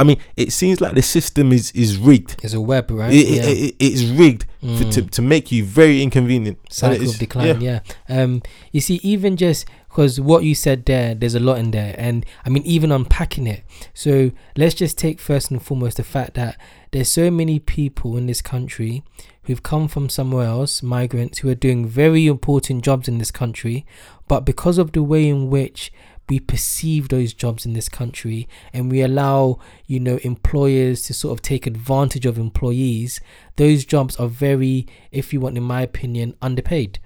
[0.00, 2.36] I mean, it seems like the system is is rigged.
[2.44, 3.12] It's a web, right?
[3.20, 4.42] It, it, it, it's rigged
[4.76, 5.10] for, to, Mm.
[5.16, 6.58] to make you very inconvenient.
[6.68, 7.80] Cycle of decline yeah.
[8.16, 8.42] um
[8.74, 12.16] you see even just because what you said there there's a lot in there and
[12.44, 13.60] i mean even unpacking it
[14.04, 14.12] so
[14.60, 16.52] let's just take first and foremost the fact that
[16.92, 19.02] there's so many people in this country
[19.44, 23.84] who've come from somewhere else migrants who are doing very important jobs in this country
[24.28, 25.90] but because of the way in which
[26.30, 31.36] we perceive those jobs in this country and we allow you know employers to sort
[31.36, 33.20] of take advantage of employees
[33.56, 36.98] those jobs are very if you want in my opinion underpaid.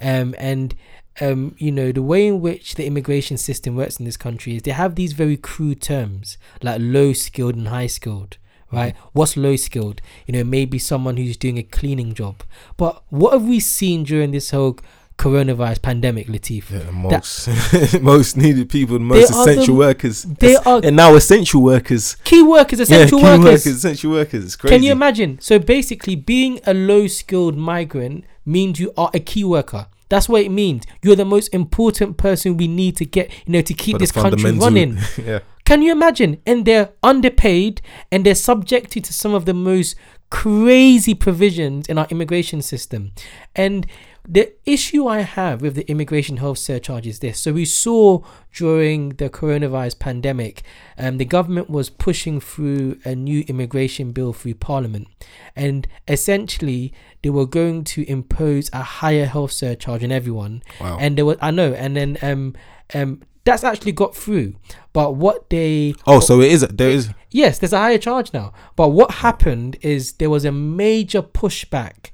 [0.00, 0.74] Um, and
[1.20, 4.62] um, you know the way in which the immigration system works in this country is
[4.62, 8.38] they have these very crude terms like low skilled and high skilled
[8.72, 8.94] right?
[9.12, 10.00] What's low skilled?
[10.26, 12.42] You know maybe someone who's doing a cleaning job.
[12.76, 14.78] But what have we seen during this whole
[15.20, 16.70] coronavirus pandemic, Latif.
[16.70, 20.22] Yeah, most most needed people, the most are the- essential workers.
[20.24, 22.16] They Es- are and now essential workers.
[22.24, 23.66] key workers, essential yeah, key workers.
[23.66, 24.44] essential workers.
[24.44, 24.74] It's crazy.
[24.74, 25.38] Can you imagine?
[25.40, 29.86] So basically, being a low skilled migrant means you are a key worker.
[30.08, 30.84] That's what it means.
[31.02, 34.10] You're the most important person we need to get, you know, to keep the this
[34.12, 34.98] country running.
[35.24, 35.40] yeah.
[35.64, 36.40] Can you imagine?
[36.46, 37.80] And they're underpaid
[38.10, 39.94] and they're subjected to some of the most
[40.28, 43.12] crazy provisions in our immigration system.
[43.54, 43.86] And
[44.32, 47.40] the issue I have with the immigration health surcharge is this.
[47.40, 48.22] So we saw
[48.54, 50.62] during the coronavirus pandemic,
[50.96, 55.08] um, the government was pushing through a new immigration bill through Parliament,
[55.56, 60.96] and essentially they were going to impose a higher health surcharge on everyone Wow.
[61.00, 62.54] and there was I know, and then um
[62.94, 64.54] um that's actually got through.
[64.92, 66.60] But what they oh, so it is.
[66.68, 67.10] There is.
[67.30, 68.52] yes, there's a higher charge now.
[68.76, 72.10] But what happened is there was a major pushback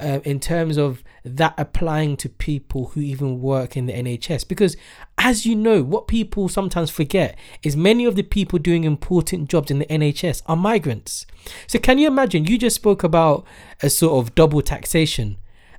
[0.00, 1.02] uh, in terms of
[1.36, 4.76] that applying to people who even work in the NHS because
[5.16, 9.70] as you know what people sometimes forget is many of the people doing important jobs
[9.70, 11.26] in the NHS are migrants.
[11.66, 13.44] So can you imagine you just spoke about
[13.82, 15.36] a sort of double taxation.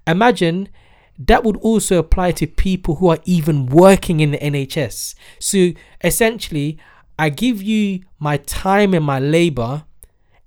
[0.08, 0.70] Imagine
[1.18, 5.72] that would also apply to people who are even working in the NHS so
[6.04, 6.78] essentially
[7.18, 9.84] I give you my time and my labor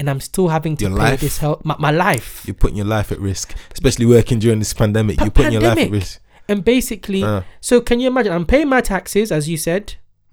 [0.03, 1.21] and I'm still having to Your pay life.
[1.21, 4.75] this help my, my life You're putting your life at risk, especially working during this
[4.75, 5.19] pandemic.
[5.19, 6.21] Pa- You're putting your life at risk.
[6.49, 9.85] and basically Uh, so can you imagine i'm paying my taxes as you said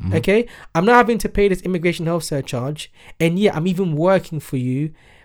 [0.01, 0.15] mhm.
[0.17, 4.39] okay i'm not having to pay this immigration health surcharge and yet i'm even working
[4.39, 4.81] for you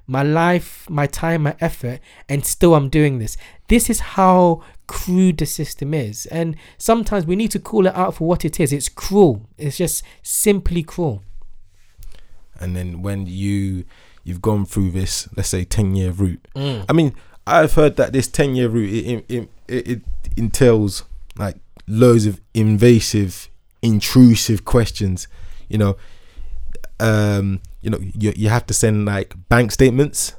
[0.07, 3.33] my life my time my effort and still i'm doing this
[3.69, 8.13] this is how crude the system is and sometimes we need to call it out
[8.17, 11.23] for what it is it's cruel it's just simply cruel
[12.61, 13.85] And then when you
[14.25, 16.47] you've gone through this, let's say, ten year route.
[16.57, 16.85] Mm.
[16.89, 17.15] I mean,
[17.47, 20.03] I've heard that this ten year route it, it, it, it
[20.37, 21.05] entails
[21.39, 21.57] like
[21.87, 23.49] loads of invasive,
[23.83, 25.29] intrusive questions.
[25.69, 25.97] You know,
[27.01, 30.35] um, you know, you you have to send like bank statements.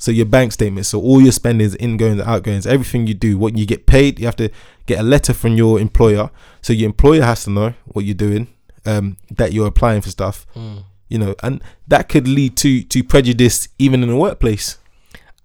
[0.00, 3.66] So your bank statements, so all your spendings, ingoings, outgoings, everything you do, what you
[3.66, 4.48] get paid, you have to
[4.86, 6.30] get a letter from your employer.
[6.62, 8.46] So your employer has to know what you're doing,
[8.86, 10.84] um, that you're applying for stuff Mm.
[11.08, 14.78] You know, and that could lead to to prejudice even in the workplace.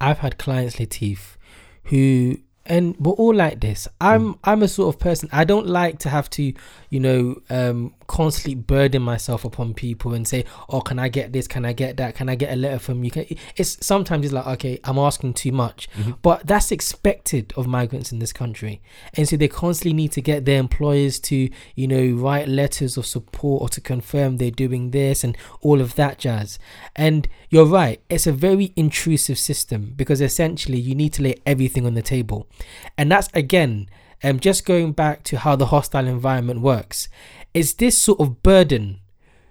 [0.00, 1.36] I've had clients, Latif,
[1.84, 3.86] who and we're all like this.
[4.00, 6.52] I'm I'm a sort of person I don't like to have to,
[6.90, 11.46] you know, um constantly burden myself upon people and say, Oh, can I get this?
[11.46, 12.14] Can I get that?
[12.14, 13.10] Can I get a letter from you?
[13.10, 15.88] Can it's sometimes it's like, okay, I'm asking too much.
[16.22, 18.80] But that's expected of migrants in this country.
[19.14, 23.06] And so they constantly need to get their employers to, you know, write letters of
[23.06, 26.58] support or to confirm they're doing this and all of that jazz.
[26.96, 31.86] And you're right, it's a very intrusive system because essentially you need to lay everything
[31.86, 32.48] on the table.
[32.96, 33.88] And that's again,
[34.22, 37.08] um, just going back to how the hostile environment works,
[37.54, 39.00] is this sort of burden.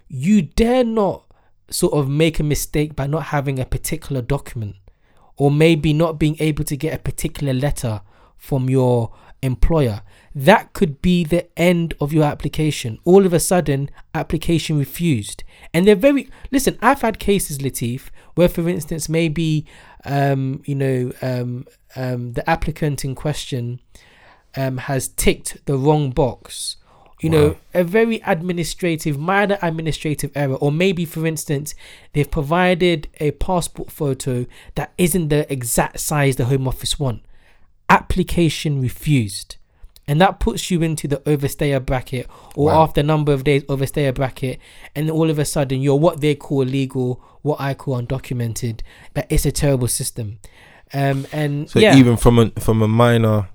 [0.07, 1.25] You dare not
[1.69, 4.75] sort of make a mistake by not having a particular document
[5.37, 8.01] or maybe not being able to get a particular letter
[8.37, 9.11] from your
[9.41, 10.01] employer.
[10.35, 12.99] That could be the end of your application.
[13.03, 15.43] All of a sudden, application refused.
[15.73, 19.65] And they're very listen, I've had cases, Latif, where for instance, maybe
[20.05, 23.79] um, you know, um, um, the applicant in question
[24.55, 26.77] um, has ticked the wrong box.
[27.23, 31.73] You know, a very administrative, minor administrative error, or maybe, for instance,
[32.11, 37.21] they've provided a passport photo that isn't the exact size the Home Office want.
[37.89, 39.55] Application refused.
[40.05, 42.83] And that puts you into the overstayer bracket, or Wow.
[42.83, 44.59] after a number of days, overstayer bracket,
[44.95, 48.81] and all of a sudden you're what they call illegal, what I call undocumented.
[49.13, 50.39] But it's a terrible system.
[50.93, 53.47] Um, and So yeah, even from a from a minor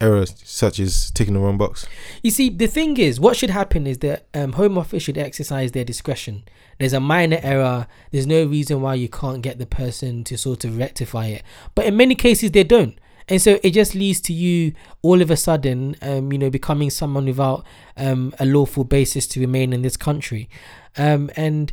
[0.00, 1.86] error such as ticking the wrong box.
[2.22, 5.72] You see, the thing is, what should happen is that um, Home Office should exercise
[5.72, 6.44] their discretion.
[6.78, 7.86] There's a minor error.
[8.10, 11.42] There's no reason why you can't get the person to sort of rectify it.
[11.74, 12.98] But in many cases, they don't.
[13.28, 16.90] And so it just leads to you all of a sudden, um, you know, becoming
[16.90, 17.64] someone without
[17.96, 20.50] um, a lawful basis to remain in this country.
[20.96, 21.72] Um, and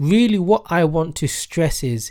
[0.00, 2.10] really, what I want to stress is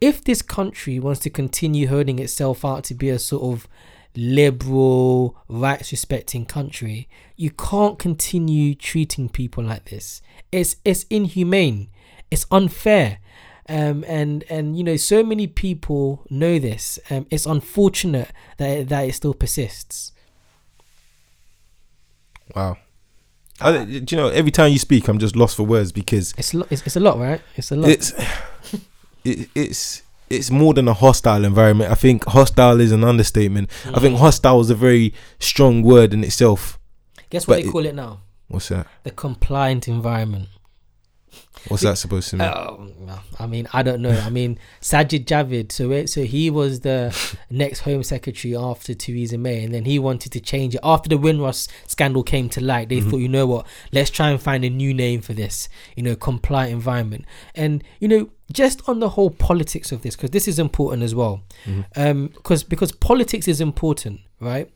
[0.00, 3.68] if this country wants to continue holding itself out to be a sort of
[4.16, 10.22] liberal, rights respecting country, you can't continue treating people like this.
[10.50, 11.88] It's it's inhumane.
[12.30, 13.18] It's unfair.
[13.68, 16.98] Um, and and you know so many people know this.
[17.10, 20.12] Um, it's unfortunate that that it still persists.
[22.54, 22.78] Wow.
[23.60, 26.52] I, do you know, every time you speak, I'm just lost for words because It's
[26.52, 27.40] lo- it's, it's a lot, right?
[27.56, 27.88] It's a lot.
[27.90, 28.12] it's
[29.24, 31.90] it, it's it's more than a hostile environment.
[31.90, 33.70] I think hostile is an understatement.
[33.84, 34.00] I Mm.
[34.00, 36.78] think hostile is a very strong word in itself.
[37.30, 38.20] Guess what but they call it now?
[38.48, 38.86] What's that?
[39.04, 40.48] The compliant environment.
[41.68, 42.48] What's that supposed to mean?
[42.48, 44.10] Well, I mean, I don't know.
[44.12, 45.72] I mean, Sajid Javid.
[45.72, 47.12] So, it, so he was the
[47.50, 51.18] next Home Secretary after Theresa May, and then he wanted to change it after the
[51.18, 52.88] Windrush scandal came to light.
[52.88, 53.66] They thought, you know what?
[53.90, 55.68] Let's try and find a new name for this.
[55.96, 57.24] You know, compliant environment,
[57.56, 61.14] and you know, just on the whole politics of this, because this is important as
[61.14, 61.42] well.
[61.96, 64.70] Um, because because politics is important, right?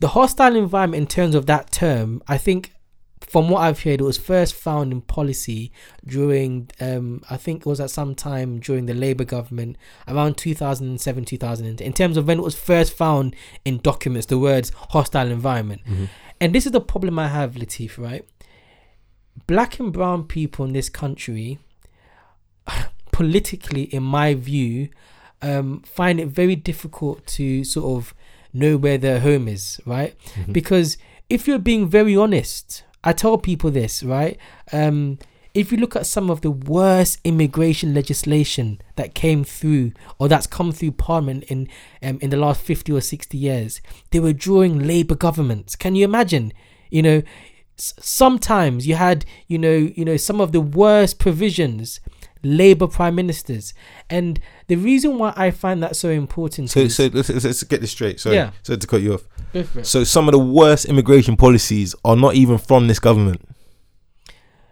[0.00, 2.72] The hostile environment, in terms of that term, I think
[3.20, 5.72] from what I've heard, it was first found in policy
[6.04, 11.24] during, um, I think it was at some time during the Labour government, around 2007,
[11.24, 15.80] 2008, in terms of when it was first found in documents, the words hostile environment.
[16.40, 18.26] And this is the problem I have, Latif, right?
[19.46, 21.58] Black and brown people in this country,
[23.12, 24.88] politically, in my view,
[25.42, 28.14] um, find it very difficult to sort of
[28.52, 30.14] know where their home is, right?
[30.50, 30.96] Because
[31.28, 34.38] if you're being very honest, I tell people this, right?
[34.72, 35.18] Um,
[35.52, 40.48] if you look at some of the worst immigration legislation that came through or that's
[40.48, 41.68] come through Parliament in
[42.02, 45.76] um, in the last fifty or sixty years, they were during Labour governments.
[45.76, 46.52] Can you imagine?
[46.90, 47.22] You know,
[47.78, 52.00] s- sometimes you had you know you know some of the worst provisions.
[52.44, 53.74] Labour prime ministers,
[54.08, 54.38] and
[54.68, 57.90] the reason why I find that so important So, is so let's, let's, get this
[57.90, 58.20] straight.
[58.20, 58.50] Sorry, Yeah.
[58.62, 59.26] sorry to cut you off.
[59.52, 59.86] Go for it.
[59.86, 63.48] So, some of the worst immigration policies are not even from this government.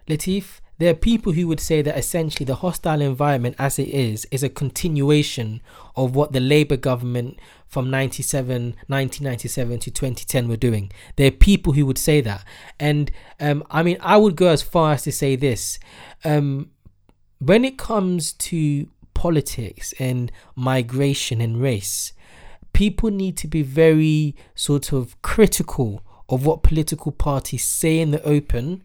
[0.07, 4.25] Latif, there are people who would say that essentially the hostile environment as it is
[4.31, 5.61] is a continuation
[5.95, 10.91] of what the Labour government from 97, 1997 to 2010 were doing.
[11.15, 12.43] There are people who would say that.
[12.79, 15.79] And um, I mean, I would go as far as to say this.
[16.25, 16.69] Um,
[17.45, 22.13] when it comes to politics and migration and race,
[22.71, 28.23] people need to be very sort of critical of what political parties say in the
[28.23, 28.83] open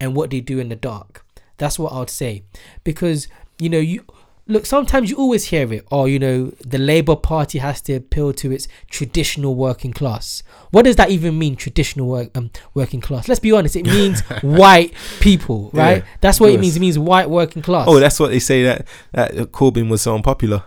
[0.00, 1.24] and what they do in the dark.
[1.58, 2.44] That's what I would say.
[2.84, 3.28] Because,
[3.58, 4.04] you know, you
[4.48, 8.32] look, sometimes you always hear it, or, you know, the Labour Party has to appeal
[8.34, 10.42] to its traditional working class.
[10.70, 13.28] What does that even mean, traditional work, um, working class?
[13.28, 15.98] Let's be honest, it means white people, right?
[15.98, 16.76] Yeah, That's what it means.
[16.76, 17.86] It means white working class.
[17.88, 20.62] Oh, that's what they say that that Corbyn was so unpopular.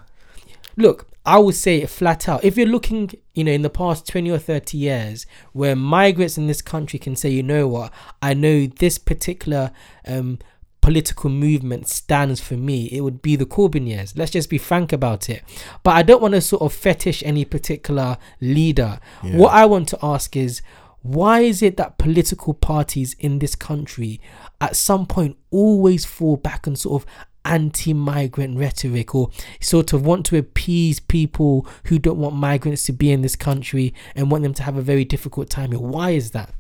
[0.76, 2.44] look, I would say it flat out.
[2.44, 6.48] If you're looking, you know, in the past 20 or 30 years, where migrants in
[6.48, 9.72] this country can say, you know what, I know this particular
[10.08, 10.40] um,
[10.82, 14.16] political movement stands for me, it would be the Corbyn years.
[14.18, 15.44] Let's just be frank about it.
[15.84, 19.00] But I don't want to sort of fetish any particular leader.
[19.24, 19.38] Yeah.
[19.38, 20.62] What I want to ask is,
[21.02, 24.20] why is it that political parties in this country
[24.60, 27.10] at some point always fall back and sort of
[27.46, 29.30] anti-migrant rhetoric or
[29.62, 33.94] sort of want to appease people who don't want migrants to be in this country
[34.14, 36.54] and want them to have a very difficult time here why is that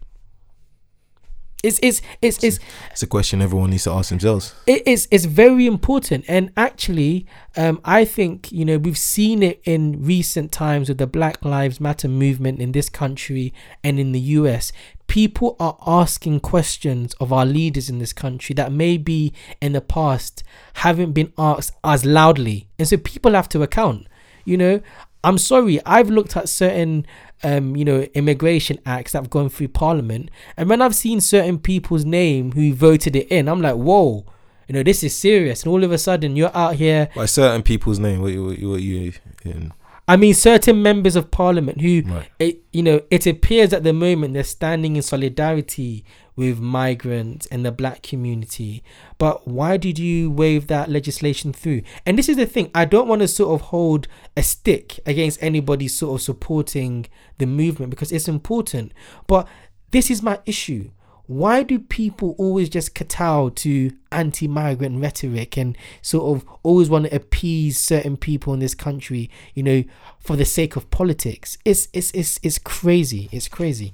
[1.63, 2.59] it's it's it's it's
[2.91, 4.53] It's a question everyone needs to ask themselves.
[4.65, 6.25] it is it's very important.
[6.27, 7.25] And actually
[7.57, 11.79] um i think you know we've seen it in recent times with the black lives
[11.81, 13.53] matter movement in this country
[13.83, 14.71] and in the us
[15.07, 20.43] people are asking questions of our leaders in this country that maybe in the past
[20.75, 22.67] haven't been asked as loudly.
[22.77, 24.07] And so people have to account
[24.45, 24.81] you know
[25.23, 27.05] i'm sorry i've looked at certain
[27.43, 30.29] um, you know, immigration acts that have gone through parliament.
[30.57, 34.25] And when I've seen certain people's name who voted it in, I'm like, whoa,
[34.67, 35.63] you know, this is serious.
[35.63, 37.09] And all of a sudden, you're out here.
[37.15, 39.13] By certain people's name, what what what you
[39.43, 39.73] in?
[40.09, 42.27] I mean, certain members of parliament who, Right.
[42.39, 46.03] it, you know, it appears at the moment they're standing in solidarity
[46.35, 48.81] with migrants and the black community.
[49.17, 51.81] But why did you wave that legislation through?
[52.05, 55.43] And this is the thing, I don't want to sort of hold a stick against
[55.43, 57.05] anybody sort of supporting
[57.37, 58.93] the movement because it's important.
[59.27, 59.47] But
[59.91, 60.89] this is my issue.
[61.29, 67.05] Why do people always just kowtow to anti migrant rhetoric and sort of always want
[67.05, 69.83] to appease certain people in this country, you know,
[70.19, 71.59] for the sake of politics?
[71.63, 73.29] It's it's it's it's crazy.
[73.31, 73.93] It's crazy.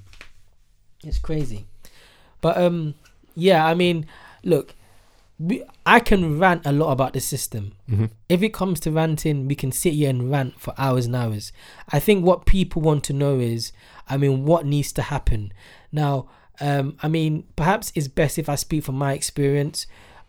[1.04, 1.66] It's crazy.
[2.40, 2.94] But um
[3.34, 4.06] yeah, I mean,
[4.42, 4.74] look,
[5.38, 7.72] we, I can rant a lot about the system.
[7.86, 8.08] Mhm.
[8.30, 11.52] If it comes to ranting, we can sit here and rant for hours and hours.
[11.90, 13.72] I think what people want to know is,
[14.08, 15.52] I mean, what needs to happen.
[15.92, 16.28] Now,
[16.60, 19.86] um, I mean, perhaps it's best if I speak from my experience.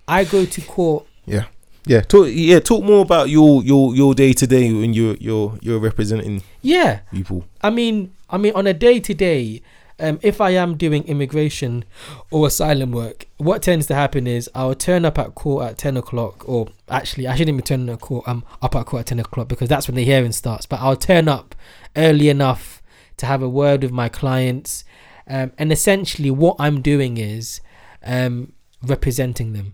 [0.08, 1.06] I go to court.
[1.26, 1.46] Yeah,
[1.86, 2.02] yeah.
[2.02, 2.60] Talk, yeah.
[2.60, 7.00] Talk more about your your your day to day when you're you're you're representing Yeah,
[7.12, 7.46] people.
[7.62, 9.62] I mean, I mean, on a day to day,
[10.00, 11.84] um, if I am doing immigration
[12.30, 15.98] or asylum work, what tends to happen is I'll turn up at court at ten
[15.98, 18.26] o'clock, or actually I shouldn't be turning up court.
[18.28, 20.66] I'm up at court at ten o'clock because that's when the hearing starts.
[20.66, 21.56] But I'll turn up
[21.96, 22.82] early enough
[23.18, 24.86] to have a word with my clients,
[25.28, 27.62] um, and essentially what I'm doing is
[28.04, 29.74] um, representing them.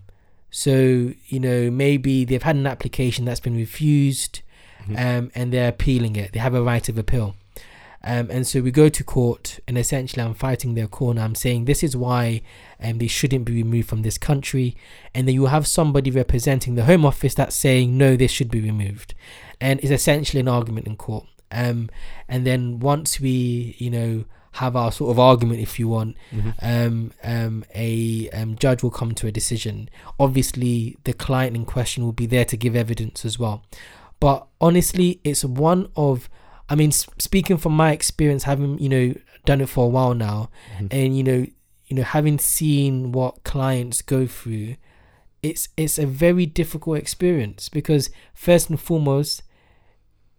[0.50, 4.42] So you know maybe they've had an application that's been refused,
[4.98, 6.34] um, and they're appealing it.
[6.34, 7.36] They have a right of appeal.
[8.06, 11.22] Um, and so we go to court, and essentially, I'm fighting their corner.
[11.22, 12.42] I'm saying this is why
[12.82, 14.76] um, they shouldn't be removed from this country.
[15.16, 18.60] And then you have somebody representing the Home Office that's saying, no, this should be
[18.60, 19.14] removed.
[19.62, 21.26] And it's essentially an argument in court.
[21.50, 21.90] Um,
[22.28, 26.16] and then once we, you know, have our sort of argument, if you want,
[26.62, 29.90] um, um, a um, judge will come to a decision.
[30.20, 33.64] Obviously, the client in question will be there to give evidence as well.
[34.20, 36.30] But honestly, it's one of
[36.70, 39.14] I mean, speaking from my experience, having you know
[39.46, 40.50] done it for a while now,
[40.92, 41.46] and you know,
[41.86, 44.76] you know, having seen what clients go through,
[45.42, 49.44] it's it's a very difficult experience because first and foremost,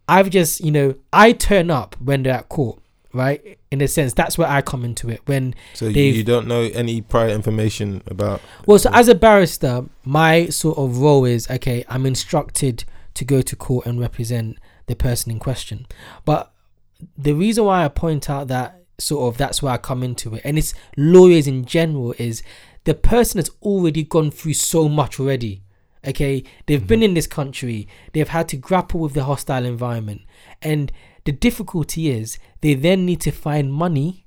[0.09, 2.81] I've just you know I turn up when they're at court,
[3.15, 3.59] right?
[3.71, 7.01] In a sense, that's where I come into it when So you, don't know any
[7.01, 8.41] prior information about.
[8.67, 11.85] well, so as a barrister, my sort of role is okay.
[11.89, 12.85] I'm instructed
[13.15, 15.87] to go to court and represent the person in question.
[16.25, 16.53] But
[17.17, 20.43] the reason why I point out that sort of that's where I come into it,
[20.45, 22.43] and it's lawyers in general, is
[22.85, 25.63] the person has already gone through so much already.
[26.07, 27.05] Okay, they've been mm-hmm.
[27.05, 30.21] in this country, they've had to grapple with the hostile environment,
[30.61, 30.93] and
[31.25, 34.25] the difficulty is they then need to find money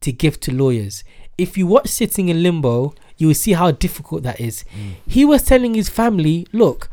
[0.00, 1.04] to give to lawyers.
[1.38, 4.64] If you watch Sitting in Limbo, you will see how difficult that is.
[4.76, 4.94] Mm.
[5.06, 6.88] He was telling his family, look,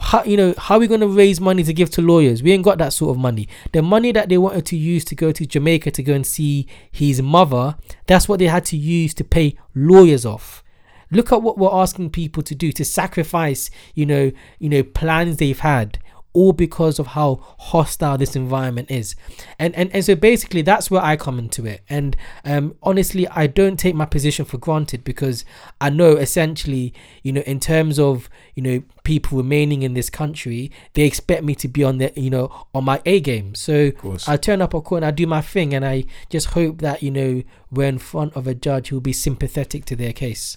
[0.00, 2.52] how you know how are we going to raise money to give to lawyers we
[2.52, 5.32] ain't got that sort of money the money that they wanted to use to go
[5.32, 7.76] to jamaica to go and see his mother
[8.06, 10.62] that's what they had to use to pay lawyers off
[11.10, 15.38] look at what we're asking people to do to sacrifice you know you know plans
[15.38, 15.98] they've had
[16.38, 19.16] all because of how hostile this environment is.
[19.58, 21.80] And and, and so basically that's where i come into it.
[21.88, 25.44] And um honestly i don't take my position for granted because
[25.80, 30.70] i know essentially you know in terms of you know people remaining in this country
[30.94, 33.54] they expect me to be on the you know on my a game.
[33.54, 33.92] So
[34.26, 37.02] i turn up at court and i do my thing and i just hope that
[37.02, 40.56] you know we're in front of a judge who'll be sympathetic to their case.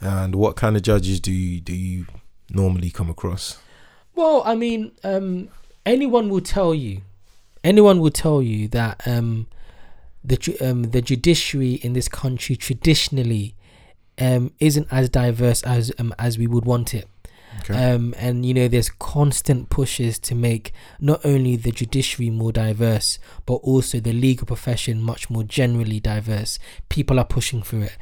[0.00, 2.06] And what kind of judges do you do you
[2.50, 3.58] normally come across?
[4.16, 5.50] Well, I mean, um,
[5.84, 7.02] anyone will tell you,
[7.62, 9.46] anyone will tell you that um,
[10.24, 13.54] the um, the judiciary in this country traditionally
[14.18, 17.06] um, isn't as diverse as um, as we would want it.
[17.60, 17.74] Okay.
[17.74, 23.18] Um, and you know, there's constant pushes to make not only the judiciary more diverse,
[23.44, 26.58] but also the legal profession much more generally diverse.
[26.88, 27.96] People are pushing for it.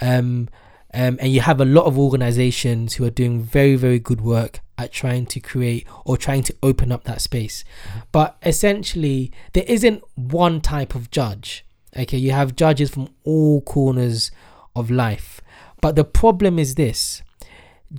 [0.00, 0.48] Um,
[0.94, 4.60] um, and you have a lot of organizations who are doing very, very good work
[4.76, 7.64] at trying to create or trying to open up that space.
[8.10, 11.64] But essentially, there isn't one type of judge.
[11.96, 14.30] Okay, you have judges from all corners
[14.76, 15.40] of life.
[15.80, 17.22] But the problem is this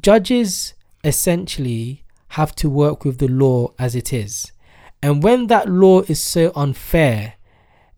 [0.02, 0.74] judges
[1.04, 4.52] essentially have to work with the law as it is.
[5.02, 7.34] And when that law is so unfair,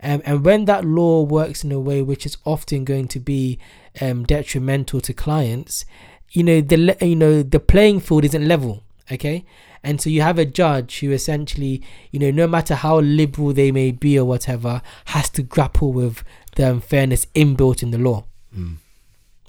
[0.01, 3.59] um, and when that law works in a way which is often going to be
[4.01, 5.85] um, detrimental to clients,
[6.31, 8.83] you know the you know the playing field isn't level.
[9.11, 9.45] Okay,
[9.83, 11.81] and so you have a judge who essentially,
[12.11, 16.23] you know, no matter how liberal they may be or whatever, has to grapple with
[16.55, 18.25] the unfairness inbuilt in the law.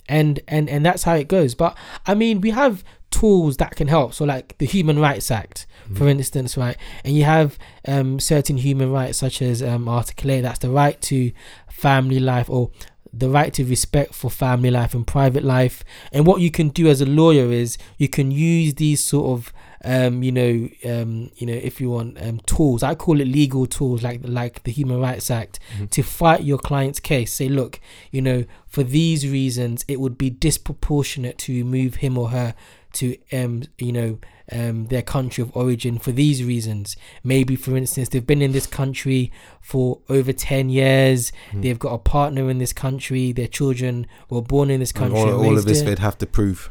[0.08, 1.54] And and and that's how it goes.
[1.54, 1.76] But
[2.06, 4.12] i mean we have tools that can help.
[4.12, 6.76] So like the human rights act for instance right?
[7.04, 11.00] And you have um certain human rights such as um article 8 that's the right
[11.02, 11.32] to
[11.70, 12.70] family life or
[13.18, 15.84] the right to respect for family life and private life.
[16.12, 19.52] And what you can do as a lawyer is you can use these sort of
[19.84, 22.82] um you know um you know if you want um tools.
[22.82, 25.58] I call it legal tools like like the human rights act
[25.90, 27.32] to fight your client's case.
[27.32, 32.30] Say look you know for these reasons it would be disproportionate to remove him or
[32.30, 32.54] her
[32.94, 34.18] to um you know
[34.52, 38.66] um their country of origin for these reasons maybe for instance they've been in this
[38.66, 44.42] country for over 10 years they've got a partner in this country their children were
[44.42, 46.70] born in this country all, all of this they'd have to prove.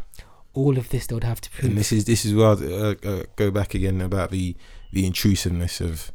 [0.54, 2.52] all of this they would have to prove And this is this is where I
[2.52, 4.56] uh, uh, go back again about the
[4.96, 6.12] the intrusiveness of.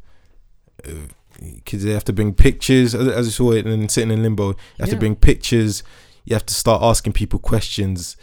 [1.39, 4.49] Because they have to bring pictures, as, I saw it, and sitting in limbo.
[4.49, 5.83] You have to bring pictures.
[6.25, 8.17] You have to start asking people questions,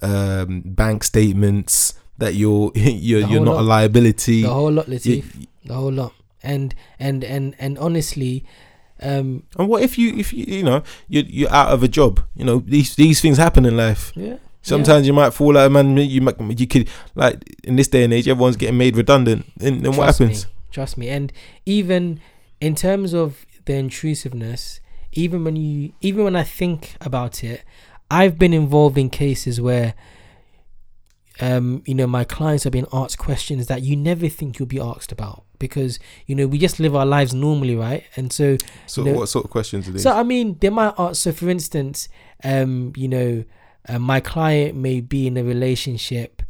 [0.00, 4.42] um, bank statements that you're you're The you're not a liability.
[4.42, 6.12] the whole lot You- Latif, the whole lot
[6.42, 8.44] and and and and honestly
[9.02, 12.22] Um, And what if you if you you know you you're out of a job?
[12.38, 14.12] You know these these things happen in life.
[14.14, 14.38] yeah.
[14.62, 15.96] Sometimes you might fall out, of man.
[15.98, 16.86] You might you could
[17.18, 19.42] like in this day and age, everyone's getting made redundant.
[19.58, 20.46] And then what happens?
[20.46, 21.08] Me, trust me.
[21.10, 21.32] And
[21.66, 22.20] even
[22.60, 24.78] in terms of the intrusiveness,
[25.12, 27.64] even when you even when I think about it,
[28.08, 29.94] I've been involved in cases where
[31.40, 34.80] um, you know, my clients have been asked questions that you never think you'll be
[34.80, 38.04] asked about because, you know, we just live our lives normally, right?
[38.16, 38.56] And so
[38.86, 39.12] So No.
[39.14, 40.02] what sort of questions are these?
[40.02, 41.22] so I mean, they might ask.
[41.22, 42.08] So for instance,
[42.44, 43.44] um, you know,
[43.88, 46.42] uh, my client may be in a relationship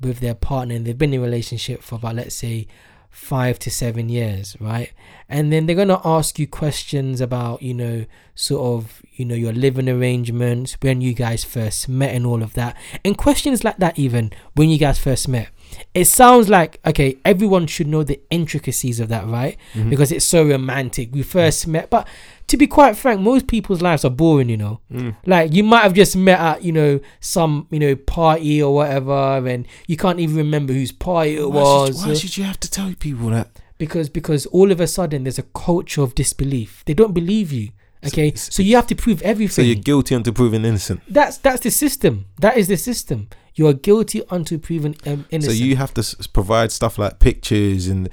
[0.00, 2.66] with their partner, and they've been in a relationship for about let's say
[3.14, 4.92] five to seven years, right?
[5.28, 8.04] And then they're gonna ask you questions about, you know,
[8.34, 12.54] sort of, you know, your living arrangements, when you guys first met, and all of
[12.54, 13.96] that, and questions like that.
[13.98, 15.48] Even when you guys first met,
[15.94, 19.56] it sounds like okay, everyone should know the intricacies of that, right?
[19.74, 19.90] Mhm.
[19.90, 21.10] Because it's so romantic.
[21.12, 22.06] We first met, but
[22.48, 24.80] to be quite frank, most people's lives are boring, you know.
[24.92, 25.16] Mm.
[25.26, 29.46] Like you might have just met at, you know, some, you know, party or whatever,
[29.46, 32.00] and you can't even remember whose party it Why, was.
[32.00, 33.48] should, why should you have to tell people that?
[33.76, 36.82] because because all of a sudden there's a culture of disbelief.
[36.86, 37.70] They don't believe you.
[38.06, 39.52] Okay, it's- so, you have to prove everything.
[39.54, 41.00] So you're guilty until proven innocent.
[41.08, 42.26] that's that's the system.
[42.38, 43.28] That is the system.
[43.54, 45.56] You are guilty until proven um, innocent.
[45.56, 48.08] So you have to s- provide stuff like pictures and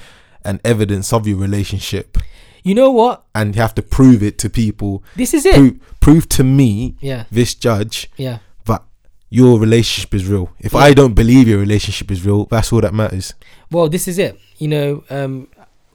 [0.46, 2.18] and evidence of your relationship,
[2.64, 3.24] you know what?
[3.34, 5.04] and you have to prove it to people.
[5.16, 5.56] This is it.
[5.56, 8.40] Prove, prove to me, Yeah, this judge, yeah.
[8.66, 8.84] that
[9.30, 10.50] your relationship is real.
[10.60, 10.80] If Yeah.
[10.80, 13.34] I don't believe your relationship is real, that's all that matters.
[13.72, 14.38] Well, this is it.
[14.58, 15.48] You know, um,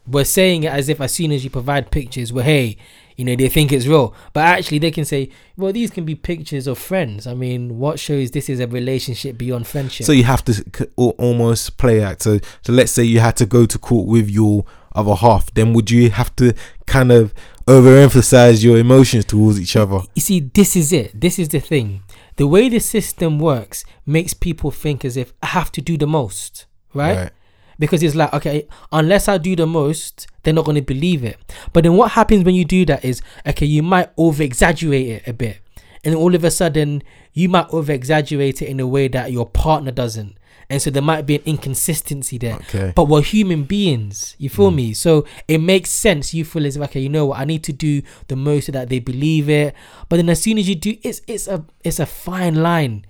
[0.06, 2.76] we're saying it as if as soon as you provide pictures, well, hey,
[3.16, 4.14] you know, they think it's real.
[4.34, 7.26] But actually, they can say, well, these can be pictures of friends.
[7.26, 10.04] I mean, what shows this is a relationship beyond friendship?
[10.06, 10.62] So you have to
[10.96, 12.22] almost play act.
[12.22, 14.64] So, so let's say you had to go to court with your
[14.96, 16.54] other half, then would you have to
[16.86, 17.34] kind of
[17.66, 20.00] overemphasize your emotions towards each other?
[20.14, 21.20] you see, this is it.
[21.20, 22.02] This is the thing.
[22.36, 26.06] The way the system works makes people think as if I have to do the
[26.06, 27.30] most, right?
[27.78, 31.38] because it's like okay unless i do the most they're not going to believe it
[31.72, 35.28] but then what happens when you do that is okay you might over exaggerate it
[35.28, 35.58] a bit
[36.04, 39.46] and all of a sudden you might over exaggerate it in a way that your
[39.46, 40.36] partner doesn't
[40.68, 42.92] and so there might be an inconsistency there Okay.
[42.94, 46.82] but we're human beings you feel me so it makes sense you feel as if
[46.82, 49.74] okay you know what i need to do the most so that they believe it
[50.08, 53.04] but then as soon as you do it's it's a it's a fine line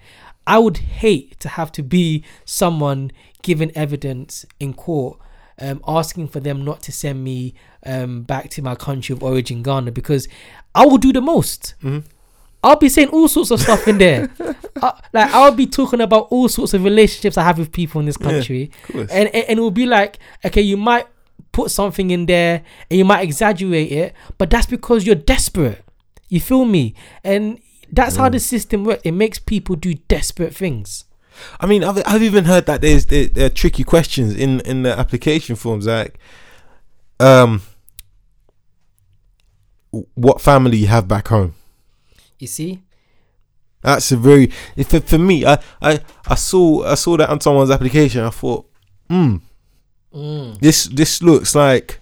[0.49, 3.11] I would hate to have to be someone
[3.43, 5.19] giving evidence in court,
[5.59, 7.53] um, asking for them not to send me
[7.85, 10.29] um, back to my country of origin, Ghana, because
[10.73, 11.75] I will do the most.
[11.83, 12.05] Mhm.
[12.67, 14.31] I'll be saying all sorts of stuff in there.
[15.13, 18.19] Like I'll be talking about all sorts of relationships I have with people in this
[18.19, 19.11] country, course.
[19.11, 21.07] and, and and it will be like, okay, you might
[21.53, 25.83] put something in there and you might exaggerate it, but that's because you're desperate.
[26.29, 26.95] You feel me?
[27.25, 27.59] And
[27.91, 29.01] that's how the system works.
[29.05, 31.05] It makes people do desperate things.
[31.59, 34.83] I mean, I've, I've even heard that there's there, there are tricky questions in in
[34.83, 36.19] the application forms, like,
[37.19, 37.63] um,
[39.91, 41.55] what family you have back home.
[42.39, 42.83] You see?
[43.83, 44.49] That's a very
[44.89, 45.45] for, for me.
[45.47, 48.23] I, I I saw I saw that on someone's application.
[48.25, 48.69] I thought,
[49.09, 49.37] hmm,
[50.15, 50.59] Mm.
[50.61, 52.01] this this looks like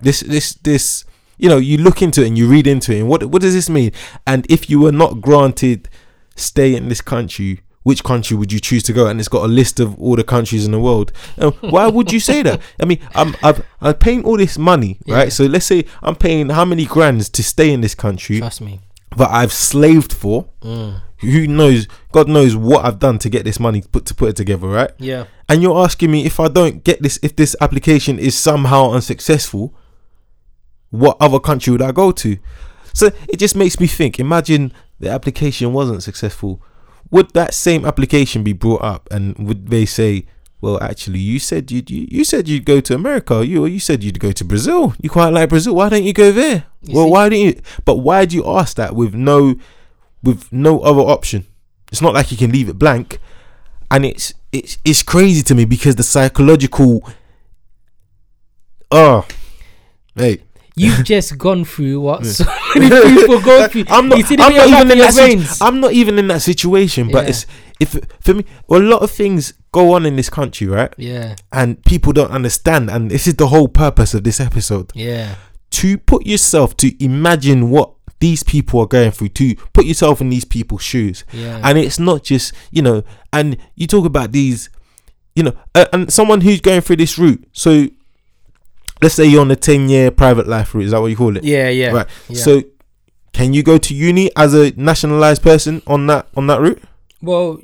[0.00, 1.04] this this this.
[1.38, 3.52] You know, you look into it and you read into it, and what what does
[3.54, 3.92] this mean?
[4.26, 5.88] And if you were not granted
[6.36, 9.06] stay in this country, which country would you choose to go?
[9.08, 11.12] And it's got a list of all the countries in the world.
[11.36, 12.60] Uh, why would you say that?
[12.80, 15.16] I mean, I'm I'm, I'm paying all this money, Yeah.
[15.16, 15.32] right?
[15.32, 18.80] So let's say I'm paying how many grands to stay in this country Trust me.
[19.16, 20.48] That I've slaved for.
[20.62, 21.02] Mm.
[21.20, 21.88] Who knows?
[22.12, 24.90] God knows what I've done to get this money put to put it together, right?
[24.98, 25.26] Yeah.
[25.48, 29.74] And you're asking me if I don't get this, if this application is somehow unsuccessful,
[30.90, 32.36] what other country would I go to?
[32.92, 34.20] So it just makes me think.
[34.20, 36.62] Imagine the application wasn't successful.
[37.10, 40.26] Would that same application be brought up, and would they say,
[40.66, 43.46] "Well, actually, you said you'd you, you said you'd go to America.
[43.46, 44.94] You you said you'd go to Brazil.
[45.00, 45.74] You quite like Brazil.
[45.76, 46.64] Why don't you go there?
[46.82, 47.10] You well, see?
[47.12, 47.62] why didn't you?
[47.84, 49.54] But why do you ask that with no
[50.22, 51.46] with no other option?
[51.92, 53.18] It's not like you can leave it blank,
[53.90, 57.02] and it's it's it's crazy to me because the psychological.
[58.90, 59.26] Oh,
[60.14, 60.42] hey,
[60.76, 62.32] You've just gone through what Yeah.
[62.32, 62.44] so
[62.76, 63.84] many people go through.
[63.88, 64.18] I'm not.
[64.18, 65.14] You see the I'm not even in that.
[65.14, 67.10] situ- I'm not even in that situation.
[67.10, 67.30] But Yeah.
[67.30, 67.46] it's
[67.80, 70.92] if for me, a lot of things go on in this country, right?
[70.96, 71.36] Yeah.
[71.52, 72.90] And people don't understand.
[72.90, 75.34] And this is the whole purpose of this episode: Yeah.
[75.72, 79.28] to put yourself to imagine what these people are going through.
[79.30, 81.24] To put yourself in these people's shoes.
[81.32, 81.60] Yeah.
[81.62, 83.02] and it's not just you know
[83.32, 84.70] and you talk about these
[85.34, 87.88] you know uh, and someone who's going through this route so
[89.02, 90.84] let's say you're on a 10 year private life route.
[90.86, 91.44] Is that what you call it?
[91.44, 91.90] Yeah, yeah.
[91.90, 92.06] Right.
[92.28, 92.40] yeah.
[92.42, 92.62] So,
[93.32, 96.82] can you go to uni as a nationalized person on that on that route?
[97.20, 97.60] well,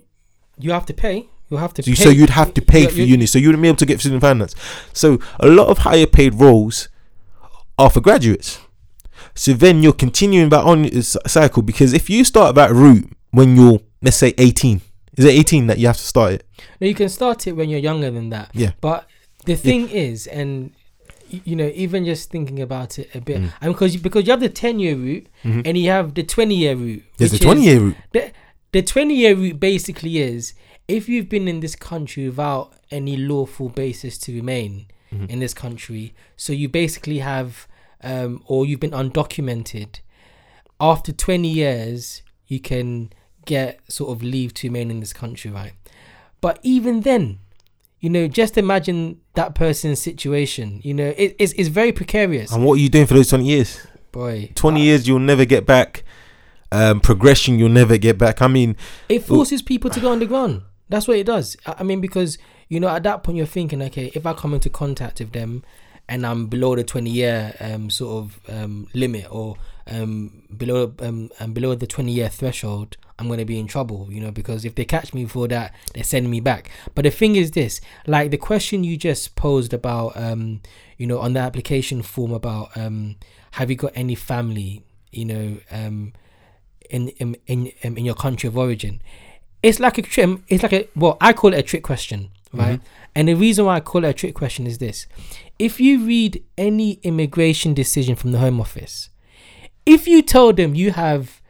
[0.62, 1.26] you have to pay.
[1.50, 1.94] You have to So, pay.
[2.04, 3.86] so you'd have to pay You- for you- uni, so you wouldn't be able to
[3.86, 4.54] get student finance.
[4.92, 6.88] So a lot of higher paid roles
[7.78, 8.58] are for graduates.
[9.34, 13.56] So then you're continuing that on this cycle because if you start that route when
[13.56, 14.80] you're let's say 18,
[15.16, 16.46] is it 18 that you have to start it?
[16.80, 18.50] No, you can start it when you're younger than that.
[18.52, 18.72] Yeah.
[18.80, 19.06] But
[19.44, 20.72] the thing is, and
[21.44, 23.52] you know, even just thinking about it a bit, Mm.
[23.62, 25.62] and because you, because you have the ten year route Mhm.
[25.66, 27.02] and you have the twenty year route.
[27.16, 27.96] There's the 20 year route.
[28.12, 28.30] The,
[28.72, 30.54] the 20 year route basically is
[30.88, 35.30] if you've been in this country without any lawful basis to remain Mhm.
[35.30, 37.68] in this country, so you basically have,
[38.02, 40.00] um, or you've been undocumented,
[40.80, 43.10] after 20 years, you can
[43.44, 45.72] get sort of leave to remain in this country, right?
[46.40, 47.38] But even then,
[48.00, 50.80] you know, just imagine that person's situation.
[50.82, 52.50] You know, it, it's, it's very precarious.
[52.50, 53.78] And what are you doing for those 20 years?
[54.10, 56.04] Boy, 20 years you'll never get back.
[56.72, 58.40] Um, progression you'll never get back.
[58.40, 58.76] I mean,
[59.08, 60.62] it forces people to go underground.
[60.88, 61.56] That's what it does.
[61.66, 64.70] I mean, because you know, at that point, you're thinking, okay, if I come into
[64.70, 65.62] contact with them,
[66.08, 69.56] and I'm below the 20 year um sort of um limit or
[69.86, 74.08] um below um and below the 20 year threshold, I'm gonna be in trouble.
[74.10, 76.70] You know, because if they catch me for that, they're sending me back.
[76.94, 80.60] But the thing is, this like the question you just posed about um
[80.98, 83.16] you know on the application form about um
[83.52, 86.12] have you got any family you know um
[86.92, 89.02] in in in, um, in your country of origin.
[89.62, 92.80] It's like a trick it's like a well i call it a trick question right?
[93.14, 95.06] And the reason why i call it a trick question is this.
[95.58, 99.08] If you read any immigration decision from the home office
[99.86, 101.40] if you told them you have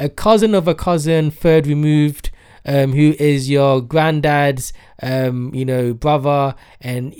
[0.00, 2.30] a cousin of a cousin third removed
[2.66, 4.72] um, who is your granddad's
[5.02, 7.14] um, you know brother and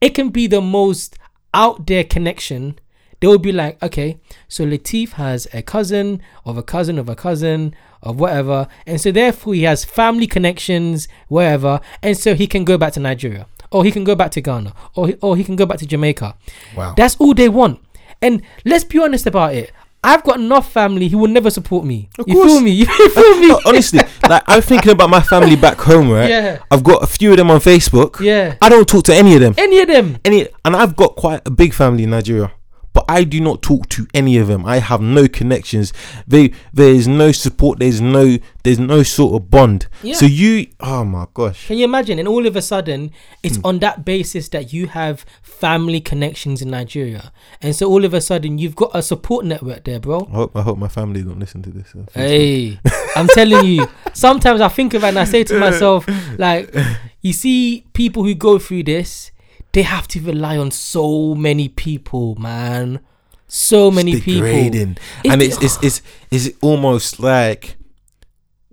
[0.00, 1.16] it can be the most
[1.52, 2.78] out there connection
[3.24, 4.18] they would be like okay
[4.48, 9.10] so latif has a cousin of a cousin of a cousin of whatever and so
[9.10, 13.82] therefore he has family connections wherever and so he can go back to nigeria or
[13.82, 16.36] he can go back to ghana or he, or he can go back to jamaica
[16.76, 16.92] wow.
[16.96, 17.80] that's all they want.
[18.22, 19.72] And let's be honest about it.
[20.02, 22.10] I've got enough family who will never support me.
[22.18, 22.52] Of you course.
[22.52, 22.70] feel me?
[22.72, 23.56] You feel me?
[23.64, 26.28] Honestly, like I'm thinking about my family back home, right?
[26.28, 26.62] Yeah.
[26.70, 28.20] I've got a few of them on Facebook.
[28.20, 28.56] Yeah.
[28.60, 29.54] I don't talk to any of them.
[29.56, 30.18] Any of them.
[30.24, 32.52] Any, and I've got quite a big family in Nigeria,
[32.94, 34.64] but I do not talk to any of them.
[34.64, 35.92] I have no connections.
[36.26, 37.80] They, there is no support.
[37.80, 39.88] There's no, there's no sort of bond.
[40.02, 40.14] Yeah.
[40.14, 42.18] So you, oh my gosh, Can you imagine?
[42.18, 43.10] And all of a sudden,
[43.42, 47.32] it's on that basis that you have family connections in Nigeria.
[47.60, 50.26] And so all of a sudden, you've got a support network there, bro.
[50.32, 51.92] I hope, I hope my family don't listen to this.
[51.94, 52.78] uh, Hey,
[53.16, 53.86] I'm telling you.
[54.14, 56.06] Sometimes I think of it and I say to myself,
[56.38, 56.72] like,
[57.20, 59.32] you see people who go through this,
[59.74, 63.00] they have to rely on so many people, man.
[63.46, 64.46] So many It's people.
[64.46, 64.96] degrading.
[65.22, 67.76] It's and de- it's, it's it's it's almost like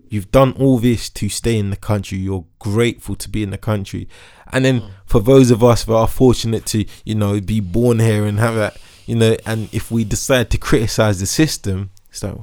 [0.10, 2.18] you've done all this to stay in the country.
[2.18, 4.08] You're grateful to be in the country,
[4.52, 4.90] and then mm.
[5.06, 8.56] for those of us that are fortunate to you know be born here and have
[8.56, 12.36] that you know, and if we decide to criticize the system, it's like,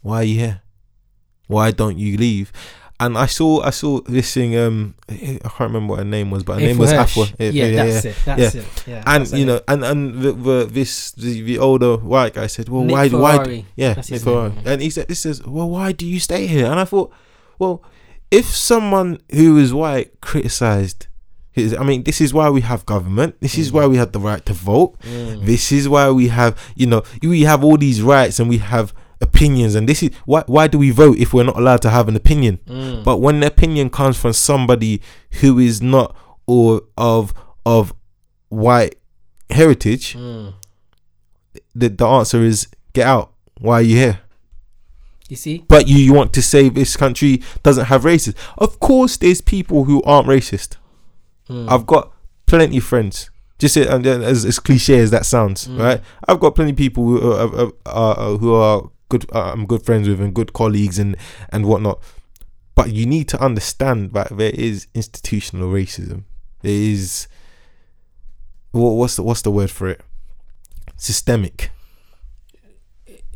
[0.00, 0.62] why are you here?
[1.46, 2.52] Why don't you leave?
[3.00, 4.56] And I saw I saw this thing.
[4.56, 7.38] Um, I can't remember what her name was, but her name was Afua Afua.
[7.38, 7.54] Hirsch.
[7.54, 8.16] Yeah, that's it.
[8.24, 8.66] That's it.
[8.86, 12.68] Yeah, and you know, and and the, the this the, the older white guy said,
[12.68, 14.72] "Well, Nick why why yeah, Nick his name, yeah.
[14.72, 17.12] and he said, "This says, well, why do you stay here?" And I thought,
[17.60, 17.84] well,
[18.32, 21.06] if someone who is white criticized
[21.58, 23.36] I mean, this is why we have government.
[23.40, 24.98] This is why we have the right to vote.
[25.00, 25.44] Mm.
[25.44, 28.94] This is why we have, you know, we have all these rights and we have
[29.20, 29.74] opinions.
[29.74, 32.16] And this is why why do we vote if we're not allowed to have an
[32.16, 32.58] opinion?
[32.66, 33.04] Mm.
[33.04, 35.00] But when the opinion comes from somebody
[35.40, 36.14] who is not
[36.46, 37.34] or of
[37.66, 37.92] of
[38.48, 38.96] white
[39.50, 40.54] heritage, Mm.
[41.74, 43.32] the, the answer is get out.
[43.60, 44.20] Why are you here?
[45.28, 45.64] You see?
[45.68, 48.34] But you, you want to say this country doesn't have racists.
[48.56, 50.76] Of course, there's people who aren't racist.
[51.50, 51.68] Mm.
[51.70, 52.12] I've got
[52.46, 53.30] plenty of friends.
[53.58, 55.80] Just then as, as cliche as that sounds, Mm.
[55.80, 56.00] right?
[56.26, 59.26] I've got plenty of people who are, are, are- who are good.
[59.34, 61.16] Uh, I'm good friends with and good colleagues and
[61.50, 62.00] and whatnot.
[62.74, 66.24] But you need to understand that there is institutional racism.
[66.62, 67.26] There is
[68.72, 70.00] what, what's the what's the word for it?
[70.96, 71.70] Systemic.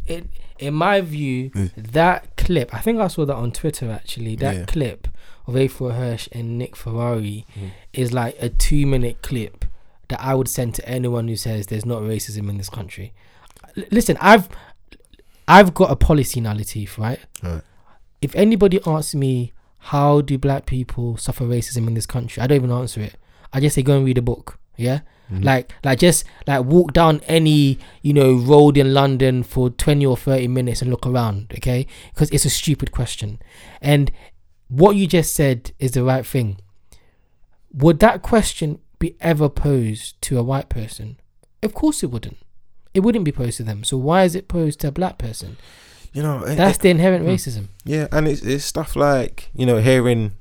[0.06, 4.36] in in my view, that clip, I think I saw that on Twitter actually.
[4.36, 4.64] That Yeah.
[4.66, 5.08] clip
[5.46, 7.70] of Afua Hirsch and Nick Ferrari Mm.
[7.92, 9.64] is like a two minute clip
[10.08, 13.12] that I would send to anyone who says there's not racism in this country.
[13.76, 14.48] L- listen, I've
[15.54, 17.20] I've got a policy now, Latif, right?
[17.42, 17.62] Right.
[18.20, 19.52] If anybody asks me
[19.92, 23.16] how do black people suffer racism in this country, I don't even answer it.
[23.52, 24.58] I just say go and read a book.
[24.76, 25.00] Yeah,
[25.30, 25.44] Mhm.
[25.44, 30.16] like like just like walk down any you know road in London for twenty or
[30.16, 31.52] thirty minutes and look around.
[31.58, 33.38] Okay, because it's a stupid question,
[33.82, 34.10] and
[34.68, 36.56] what you just said is the right thing.
[37.74, 41.18] Would that question be ever posed to a white person?
[41.62, 42.38] Of course it wouldn't.
[42.94, 43.84] It wouldn't be posed to them.
[43.84, 45.56] So why is it posed to a black person?
[46.14, 47.28] you know, it- That's it- the inherent mm.
[47.34, 47.68] racism.
[47.84, 50.32] Yeah, and it's it's stuff like you know hearing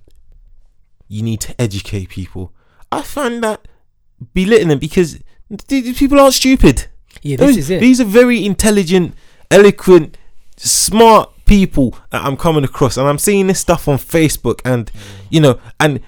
[1.07, 2.51] you need to educate people.
[2.91, 3.67] I find that
[4.33, 5.19] belittling because
[5.67, 6.87] these people aren't stupid.
[7.21, 7.79] Yeah, this Those- is it.
[7.79, 9.13] These are very intelligent,
[9.49, 10.17] eloquent,
[10.57, 14.91] smart people that I'm coming across, and I'm seeing this stuff on Facebook, and
[15.29, 16.01] you know, and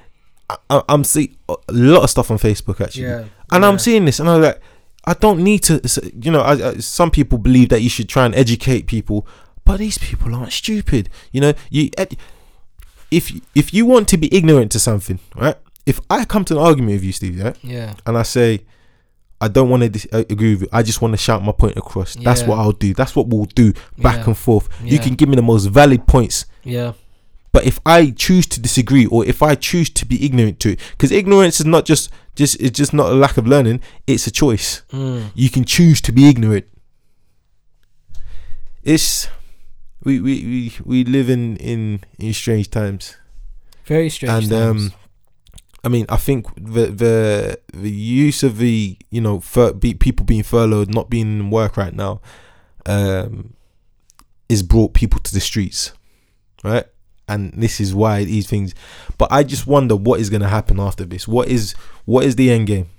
[0.70, 3.68] I, I'm seeing a lot of stuff on Facebook actually, yeah, and yeah.
[3.70, 4.60] I'm seeing this, and I'm like,
[5.06, 5.82] I don't need to.
[6.22, 9.28] You know, I, I, some people believe that you should try and educate people,
[9.66, 11.10] but these people aren't stupid.
[11.32, 11.90] You know, you
[13.12, 15.56] if if you want to be ignorant to something, right?
[15.86, 18.62] If I come to an argument with you, Steve, yeah, yeah, and I say
[19.42, 21.52] I don't want to dis- uh, agree with you, I just want to shout my
[21.52, 22.16] point across.
[22.16, 22.94] That's what I'll do.
[22.94, 24.26] That's what we'll do back Yeah.
[24.28, 24.70] and forth.
[24.84, 26.46] You can give me the most valid points.
[26.64, 26.94] yeah,
[27.54, 30.80] But if I choose to disagree, or if I choose to be ignorant to it,
[30.92, 34.32] because ignorance is not just just it's just not a lack of learning; it's a
[34.32, 34.82] choice.
[34.92, 35.30] mm.
[35.36, 36.66] You can choose to be ignorant.
[38.82, 39.30] It's
[40.04, 43.18] we we we, we live in in in strange times,
[43.86, 44.46] very strange.
[44.46, 44.86] and times.
[44.88, 44.94] um,
[45.84, 50.26] I mean, I think the the the use of the you know fur, be, people
[50.26, 52.20] being furloughed, not being in work right now,
[52.88, 53.54] um,
[54.50, 55.92] is brought people to the streets,
[56.64, 56.86] right?
[57.28, 58.76] And this is why these things.
[59.18, 61.28] But I just wonder what is going to happen after this.
[61.28, 61.74] What is
[62.06, 62.90] what is the end game?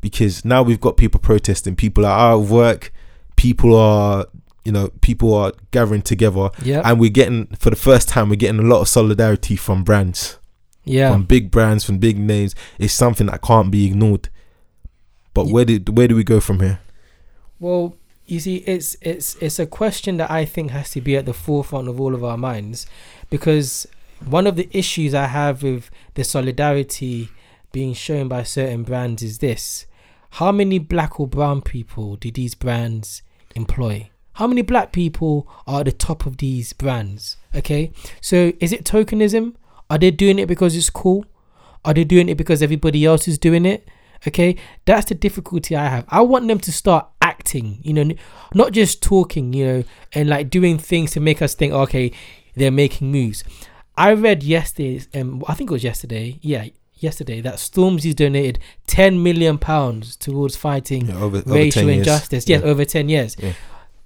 [0.00, 1.76] Because now we've got people protesting.
[1.76, 2.92] People are out of work.
[3.36, 4.26] People are
[4.64, 8.36] you know people are gathering together, yeah, and we're getting for the first time we're
[8.36, 10.38] getting a lot of solidarity from brands
[10.84, 12.54] yeah, from big brands, from big names.
[12.78, 14.28] It's something that can't be ignored.
[15.32, 16.80] But Ye- where did where do we go from here?
[17.58, 17.96] Well,
[18.26, 21.32] you see, it's it's it's a question that I think has to be at the
[21.32, 22.86] forefront of all of our minds,
[23.34, 23.84] because
[24.24, 27.30] one of the issues I have with the solidarity
[27.72, 29.86] being shown by certain brands is this:
[30.38, 33.22] how many black or brown people do these brands
[33.56, 34.08] employ?
[34.34, 37.36] How many black people are at the top of these brands?
[37.56, 39.56] Okay, so is it tokenism?
[39.90, 41.26] Are they doing it because it's cool?
[41.84, 43.88] Are they doing it because everybody else is doing it?
[44.28, 44.54] Okay,
[44.84, 46.04] that's the difficulty I have.
[46.08, 48.14] I want them to start acting, you know,
[48.54, 52.12] not just talking, you know, and like doing things to make us think, okay,
[52.56, 53.44] they're making moves.
[53.96, 59.22] I read yesterday, um, I think it was yesterday, yeah, yesterday, that Stormzy's donated 10
[59.22, 62.48] million pounds towards fighting Yeah, over, racial 10 injustice.
[62.48, 62.66] Yes, Yeah.
[62.68, 63.36] over 10 years.
[63.38, 63.52] Yeah.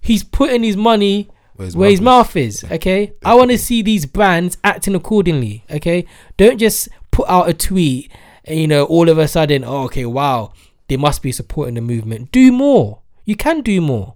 [0.01, 2.01] He's putting his money where his Marcus?
[2.01, 2.65] mouth is.
[2.71, 5.65] Okay, I want to see these brands acting accordingly.
[5.71, 6.05] Okay,
[6.37, 8.13] don't just put out a tweet
[8.45, 10.53] and you know all of a sudden, oh, okay, wow,
[10.89, 12.31] they must be supporting the movement.
[12.31, 13.01] Do more.
[13.25, 14.15] You can do more.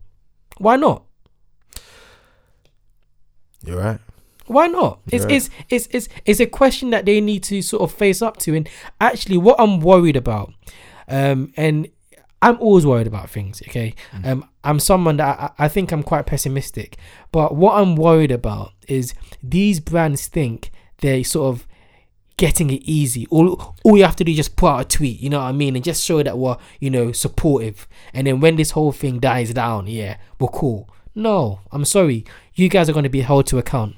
[0.58, 1.02] Why not?
[3.64, 3.98] You're right.
[4.52, 5.00] Why not?
[5.10, 5.36] It's, Yeah.
[5.36, 8.54] it's it's it's it's a question that they need to sort of face up to.
[8.54, 8.68] And
[9.00, 10.52] actually, what I'm worried about,
[11.08, 11.88] um, and
[12.40, 13.62] I'm always worried about things.
[13.68, 13.94] Okay,
[14.24, 16.96] um, I'm someone that I, I think I'm quite pessimistic.
[17.30, 21.66] But what I'm worried about is these brands think they're sort of
[22.36, 23.26] getting it easy.
[23.30, 25.20] All all you have to do is just put out a tweet.
[25.20, 27.86] You know what I mean, and just show that we're you know supportive.
[28.12, 30.88] And then when this whole thing dies down, yeah, we're cool.
[31.14, 32.24] No, I'm sorry.
[32.54, 33.96] You guys are going to be held to account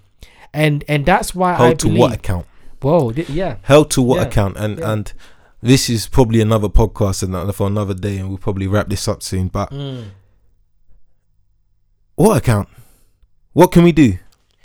[0.55, 2.01] and and that's why I Held to believe.
[2.01, 2.47] what account?
[2.81, 4.57] Whoa, th- yeah, Held to what Yeah, account?
[4.57, 4.93] And yeah.
[4.93, 5.13] and
[5.61, 9.23] this is probably another podcast and for another day, and we'll probably wrap this up
[9.23, 9.49] soon.
[9.49, 10.05] But mm.
[12.15, 12.69] what account?
[13.53, 14.19] What can we do?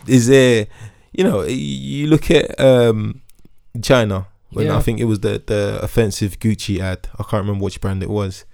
[0.08, 0.68] Is there,
[1.12, 3.22] you know, you look at um
[3.82, 7.08] China when I think it was the the offensive Gucci ad.
[7.18, 8.46] I can't remember which brand it was,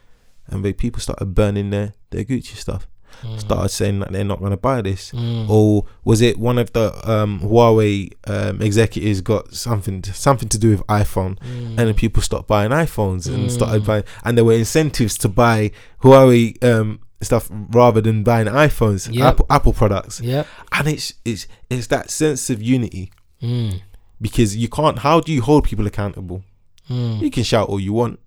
[0.48, 2.88] and they people started burning their their Gucci stuff.
[3.24, 3.40] Mm.
[3.40, 5.12] Started saying that they're not going to buy this.
[5.12, 5.50] Mm.
[5.50, 10.58] or was it one of the um, Huawei um, executives got something to, something to
[10.58, 11.68] do with iPhone, Mm.
[11.70, 13.86] and then people stopped buying iPhones and started Mm.
[13.86, 15.72] buying, and there were incentives to buy
[16.04, 19.26] Huawei um, stuff rather than buying iPhones, Yep.
[19.26, 23.12] Apple Apple products, yeah, and it's it's it's that sense of unity
[23.42, 23.82] mm.
[24.22, 25.00] because you can't.
[25.00, 26.44] How do you hold people accountable?
[26.90, 27.22] Mm.
[27.22, 28.20] You can shout all you want,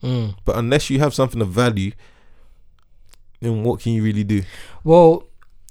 [0.45, 1.93] but unless you have something of value,
[3.41, 4.43] then what can you really do?
[4.84, 5.24] Well,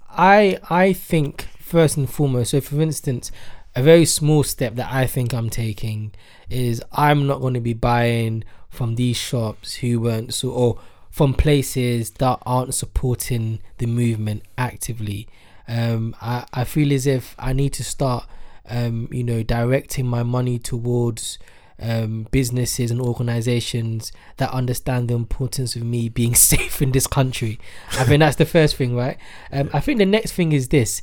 [0.10, 2.52] I I think first and foremost.
[2.52, 3.32] So, for instance,
[3.76, 6.14] a very small step that I think I'm taking
[6.50, 10.80] is I'm not going to be buying from these shops who weren't so or
[11.12, 15.28] from places that aren't supporting the movement actively.
[15.68, 18.26] Um, I I feel as if I need to start,
[18.70, 21.38] um, you know, directing my money towards
[21.80, 27.60] um, businesses and organizations that understand the importance of me being safe in this country.
[27.92, 29.18] I think that's the first thing, right?
[29.52, 31.02] Um, I think the next thing is this: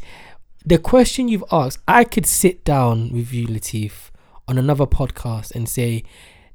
[0.64, 1.78] the question you've asked.
[1.86, 4.10] I could sit down with you, Latif,
[4.48, 6.04] on another podcast and say,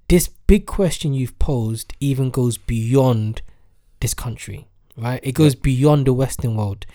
[0.10, 3.42] this big question you've posed even goes beyond
[4.00, 4.68] this country,
[4.98, 5.20] right?
[5.24, 6.86] It goes beyond the Western world.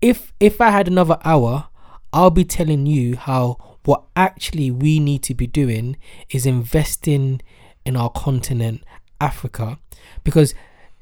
[0.00, 1.68] If if I had another hour,
[2.12, 5.96] I'll be telling you how what actually we need to be doing
[6.30, 7.40] is investing
[7.84, 8.82] in our continent,
[9.20, 9.78] Africa,
[10.24, 10.54] because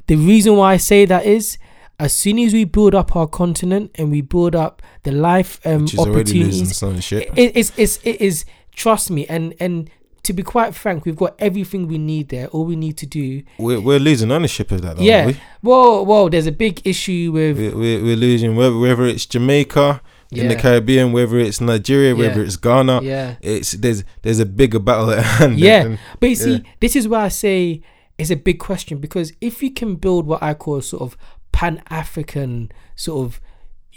[0.06, 1.58] the reason why I say that is.
[1.98, 5.82] As soon as we build up our continent and we build up the life um,
[5.82, 7.30] Which is already losing opportunities, shit.
[7.38, 9.88] it, it's, it's, it is trust me and and
[10.24, 13.42] to be quite frank we've got everything we need there all we need to do
[13.58, 17.30] We're, we're losing ownership of that, though, yeah aren't whoa whoa there's a big issue
[17.32, 17.68] with we?
[17.68, 20.00] We're, we're, we're losing whether, whether it's Jamaica
[20.32, 22.46] in the Caribbean, whether it's Nigeria, whether Yeah.
[22.46, 23.02] it's Ghana.
[23.02, 25.58] yeah It's there's there's a bigger battle at hand.
[25.58, 25.82] Yeah.
[25.86, 27.82] and- but you see this is why i say
[28.18, 31.16] it's a big question because if you can build what i call a sort of
[31.52, 33.40] pan-african sort of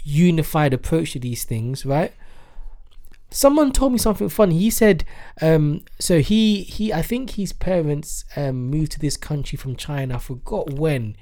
[0.02, 2.12] unified approach to these things right
[3.30, 5.04] someone told me something funny he said
[5.42, 10.14] um so he he i think his parents um moved to this country from china
[10.14, 11.16] i forgot when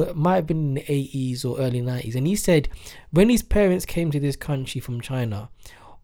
[0.00, 2.68] it might have been in the 80s or early 90s and he said
[3.10, 5.48] when his parents came to this country from china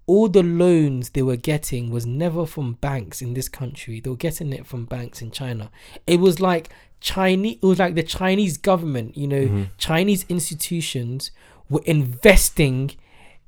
[0.09, 4.01] all the loans they were getting was never from banks in this country.
[4.01, 5.71] They were getting it from banks in china.
[6.07, 6.71] It was like
[7.01, 11.31] chinese it was like the chinese government you know chinese institutions
[11.71, 12.91] were investing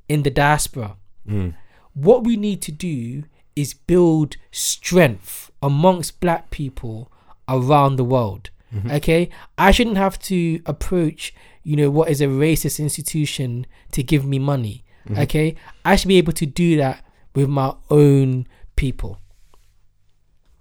[0.09, 0.97] in the diaspora.
[1.29, 1.55] Mm.
[1.95, 3.25] what we need to do
[3.57, 7.11] is build strength amongst black people
[7.49, 8.91] around the world Mm-hmm.
[8.93, 9.29] okay?
[9.59, 14.39] I shouldn't have to approach you know what is a racist institution to give me
[14.39, 14.85] money.
[15.09, 15.21] Mm-hmm.
[15.23, 15.57] Okay?
[15.85, 17.05] I should be able to do that
[17.35, 18.47] with my own
[18.77, 19.19] people.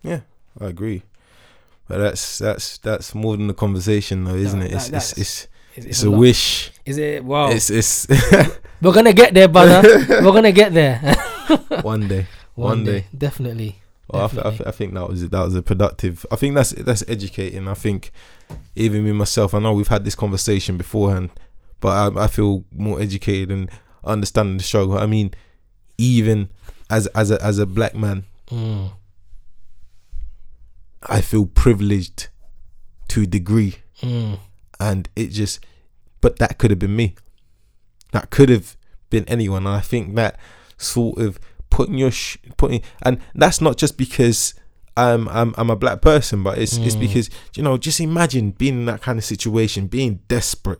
[0.01, 0.21] Yeah,
[0.59, 1.03] I agree.
[1.87, 4.71] But that's that's that's more than a conversation, though, isn't No, it?
[4.71, 6.71] that- It's it's that's- it's, it's a wish.
[6.85, 7.23] is it?
[7.23, 7.49] Wow.
[7.51, 8.07] It's it's
[8.81, 9.81] we're gonna get there brother.
[10.09, 10.97] We're gonna get there.
[11.81, 12.27] One day.
[12.55, 13.05] One day.
[13.17, 13.79] definitely
[14.11, 16.25] Well, I, th- I, th- I think that was that was a productive.
[16.31, 17.67] I think that's that's educating.
[17.67, 18.11] I think
[18.75, 21.29] even me myself, I know we've had this conversation beforehand,
[21.79, 23.69] but I, I feel more educated and
[24.03, 24.97] understanding the struggle.
[24.97, 25.33] I mean,
[25.97, 26.49] even
[26.89, 28.91] as as a as a black man, Mm.
[31.03, 32.27] I feel privileged
[33.09, 34.39] to a degree, Mm.
[34.79, 35.59] and it just.
[36.21, 37.15] But that could have been me.
[38.11, 38.75] That could have
[39.09, 39.65] been anyone.
[39.65, 40.37] And I think that
[40.77, 41.39] sort of
[41.69, 44.53] putting your sh- putting, and that's not just because
[44.97, 46.99] I'm I'm I'm a black person, but it's it's Mm.
[47.01, 50.79] because you know just imagine being in that kind of situation, being desperate,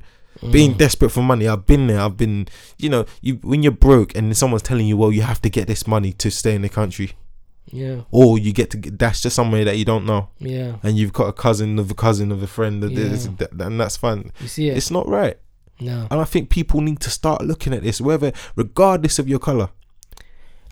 [0.52, 0.78] being Mm.
[0.78, 1.48] desperate for money.
[1.48, 2.02] I've been there.
[2.02, 5.42] I've been you know you when you're broke and someone's telling you, well, you have
[5.44, 7.12] to get this money to stay in the country,
[7.72, 10.98] yeah or you get to get dash to somewhere that you don't know, yeah and
[10.98, 13.32] you've got a cousin of a cousin of a friend, of this, Yeah.
[13.38, 14.32] that- and that's fine.
[14.42, 15.38] you see it It's not right.
[15.80, 19.40] no And I think people need to start looking at this, whether regardless of your
[19.40, 19.70] color,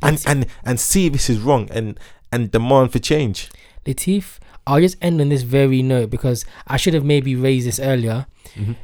[0.02, 2.00] and and and see this is wrong and
[2.32, 3.50] and demand for change.
[3.86, 7.80] Latif, I'll just end on this very note because I should have maybe raised this
[7.80, 8.26] earlier.
[8.56, 8.76] Mhm.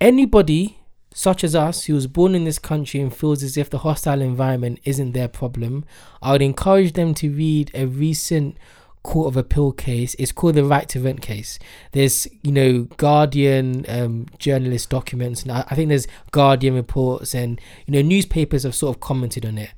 [0.00, 0.78] Anybody
[1.12, 4.20] such as us who was born in this country and feels as if the hostile
[4.20, 5.84] environment isn't their problem,
[6.22, 8.56] I would encourage them to read a recent
[9.02, 10.14] Court of Appeal case.
[10.18, 11.58] It's called the Right to Rent case.
[11.92, 17.60] There's, you know, Guardian um, journalist documents, and I, I think there's Guardian reports, and
[17.86, 19.70] you know, newspapers have sort of commented on it.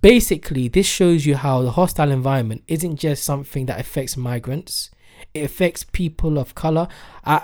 [0.00, 4.90] Basically, this shows you how the hostile environment isn't just something that affects migrants;
[5.34, 6.88] it affects people of color,
[7.24, 7.40] uh,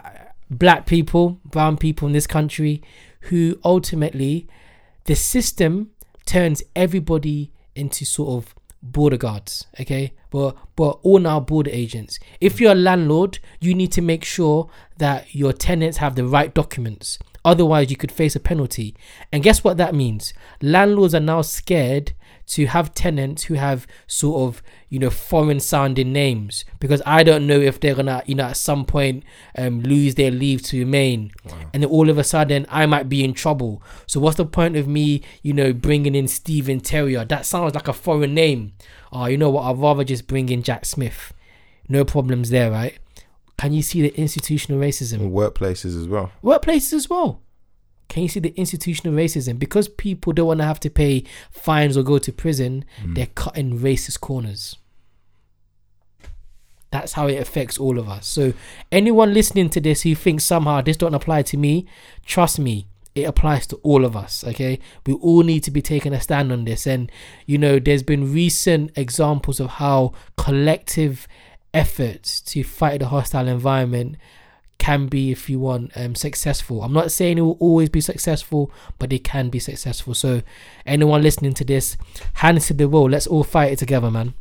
[0.51, 2.83] black people, brown people in this country,
[3.22, 4.47] who ultimately
[5.05, 5.91] the system
[6.24, 10.12] turns everybody into sort of border guards okay?
[10.31, 12.18] But but all now border agents.
[12.41, 14.68] If you're a landlord you need to make sure
[14.99, 18.94] that your tenants have the right documents otherwise you could face a penalty.
[19.32, 20.34] And guess what that means?
[20.61, 22.12] Landlords are now scared
[22.49, 27.44] to have tenants who have sort of you know foreign sounding names because i don't
[27.44, 29.24] know if they're gonna you know at some point
[29.59, 31.32] um, lose their leave to remain.
[31.74, 33.82] And then all of a sudden i might be in trouble.
[34.07, 37.24] So what's the point of me you know bringing in steven terrier?
[37.24, 38.74] That sounds like a foreign name.
[39.12, 39.62] Oh you know what?
[39.62, 41.32] I'd rather just bring in jack smith.
[41.88, 42.99] No problems there right
[43.59, 46.30] can you see the institutional racism In workplaces as well.
[46.42, 47.40] workplaces as well.
[48.09, 49.59] Can you see the institutional racism?
[49.59, 53.14] Because people don't want to have to pay fines or go to prison, mm.
[53.16, 54.76] they're cutting racist corners.
[56.92, 58.26] That's how it affects all of us.
[58.26, 58.52] So
[58.92, 61.86] anyone listening to this who thinks somehow this don't apply to me,
[62.24, 62.86] trust me,
[63.16, 64.44] it applies to all of us.
[64.44, 67.11] Okay, we all need to be taking a stand on this, and
[67.46, 71.26] you know, there's been recent examples of how collective
[71.77, 74.16] efforts to fight the hostile environment
[74.79, 76.83] can be, if you want, um, successful.
[76.83, 80.14] I'm not saying it will always be successful, but it can be successful.
[80.14, 80.43] So,
[80.87, 81.97] anyone listening to this,
[82.35, 83.11] hands to the wall.
[83.11, 84.35] Let's all fight it together, man.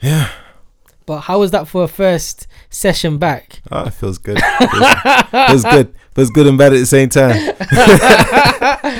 [0.00, 0.30] Yeah.
[1.06, 3.62] But how was that for a first session back?
[3.70, 4.38] Oh, it feels good.
[4.38, 4.94] Feels,
[5.30, 5.94] feels good.
[6.14, 7.36] Feels good and bad at the same time.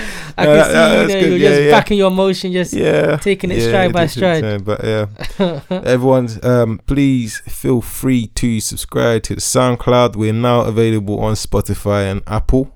[0.38, 1.28] I No, can see that- you there, good.
[1.30, 1.70] you're Yeah, just yeah.
[1.70, 3.16] backing your motion, just Yeah.
[3.16, 4.42] taking it stride by it takes its stride.
[4.42, 10.16] time, But yeah, everyone's um, please feel free to subscribe to the SoundCloud.
[10.16, 12.74] We're now available on Spotify and Apple.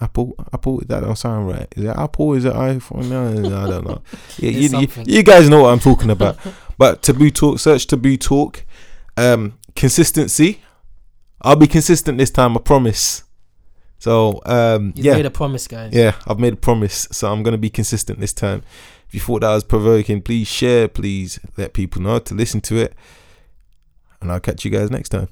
[0.00, 1.66] Apple, Apple, that don't sound right.
[1.76, 2.34] Is it Apple?
[2.34, 3.08] Is it iPhone?
[3.08, 3.30] No,
[3.64, 4.00] I don't know.
[4.38, 6.38] Yeah, you, you, you guys know what I'm talking about.
[6.78, 8.64] but Taboo Talk, search Taboo Talk.
[9.16, 10.60] Um, consistency.
[11.42, 12.56] I'll be consistent this time.
[12.56, 13.24] I promise.
[13.98, 15.92] So um, He's yeah, made a promise, guys.
[15.92, 18.62] yeah, I've made a promise, so I'm gonna be consistent this time.
[19.08, 22.76] If you thought that was provoking, please share, please let people know to listen to
[22.76, 22.94] it,
[24.20, 25.28] and I'll catch you guys next time.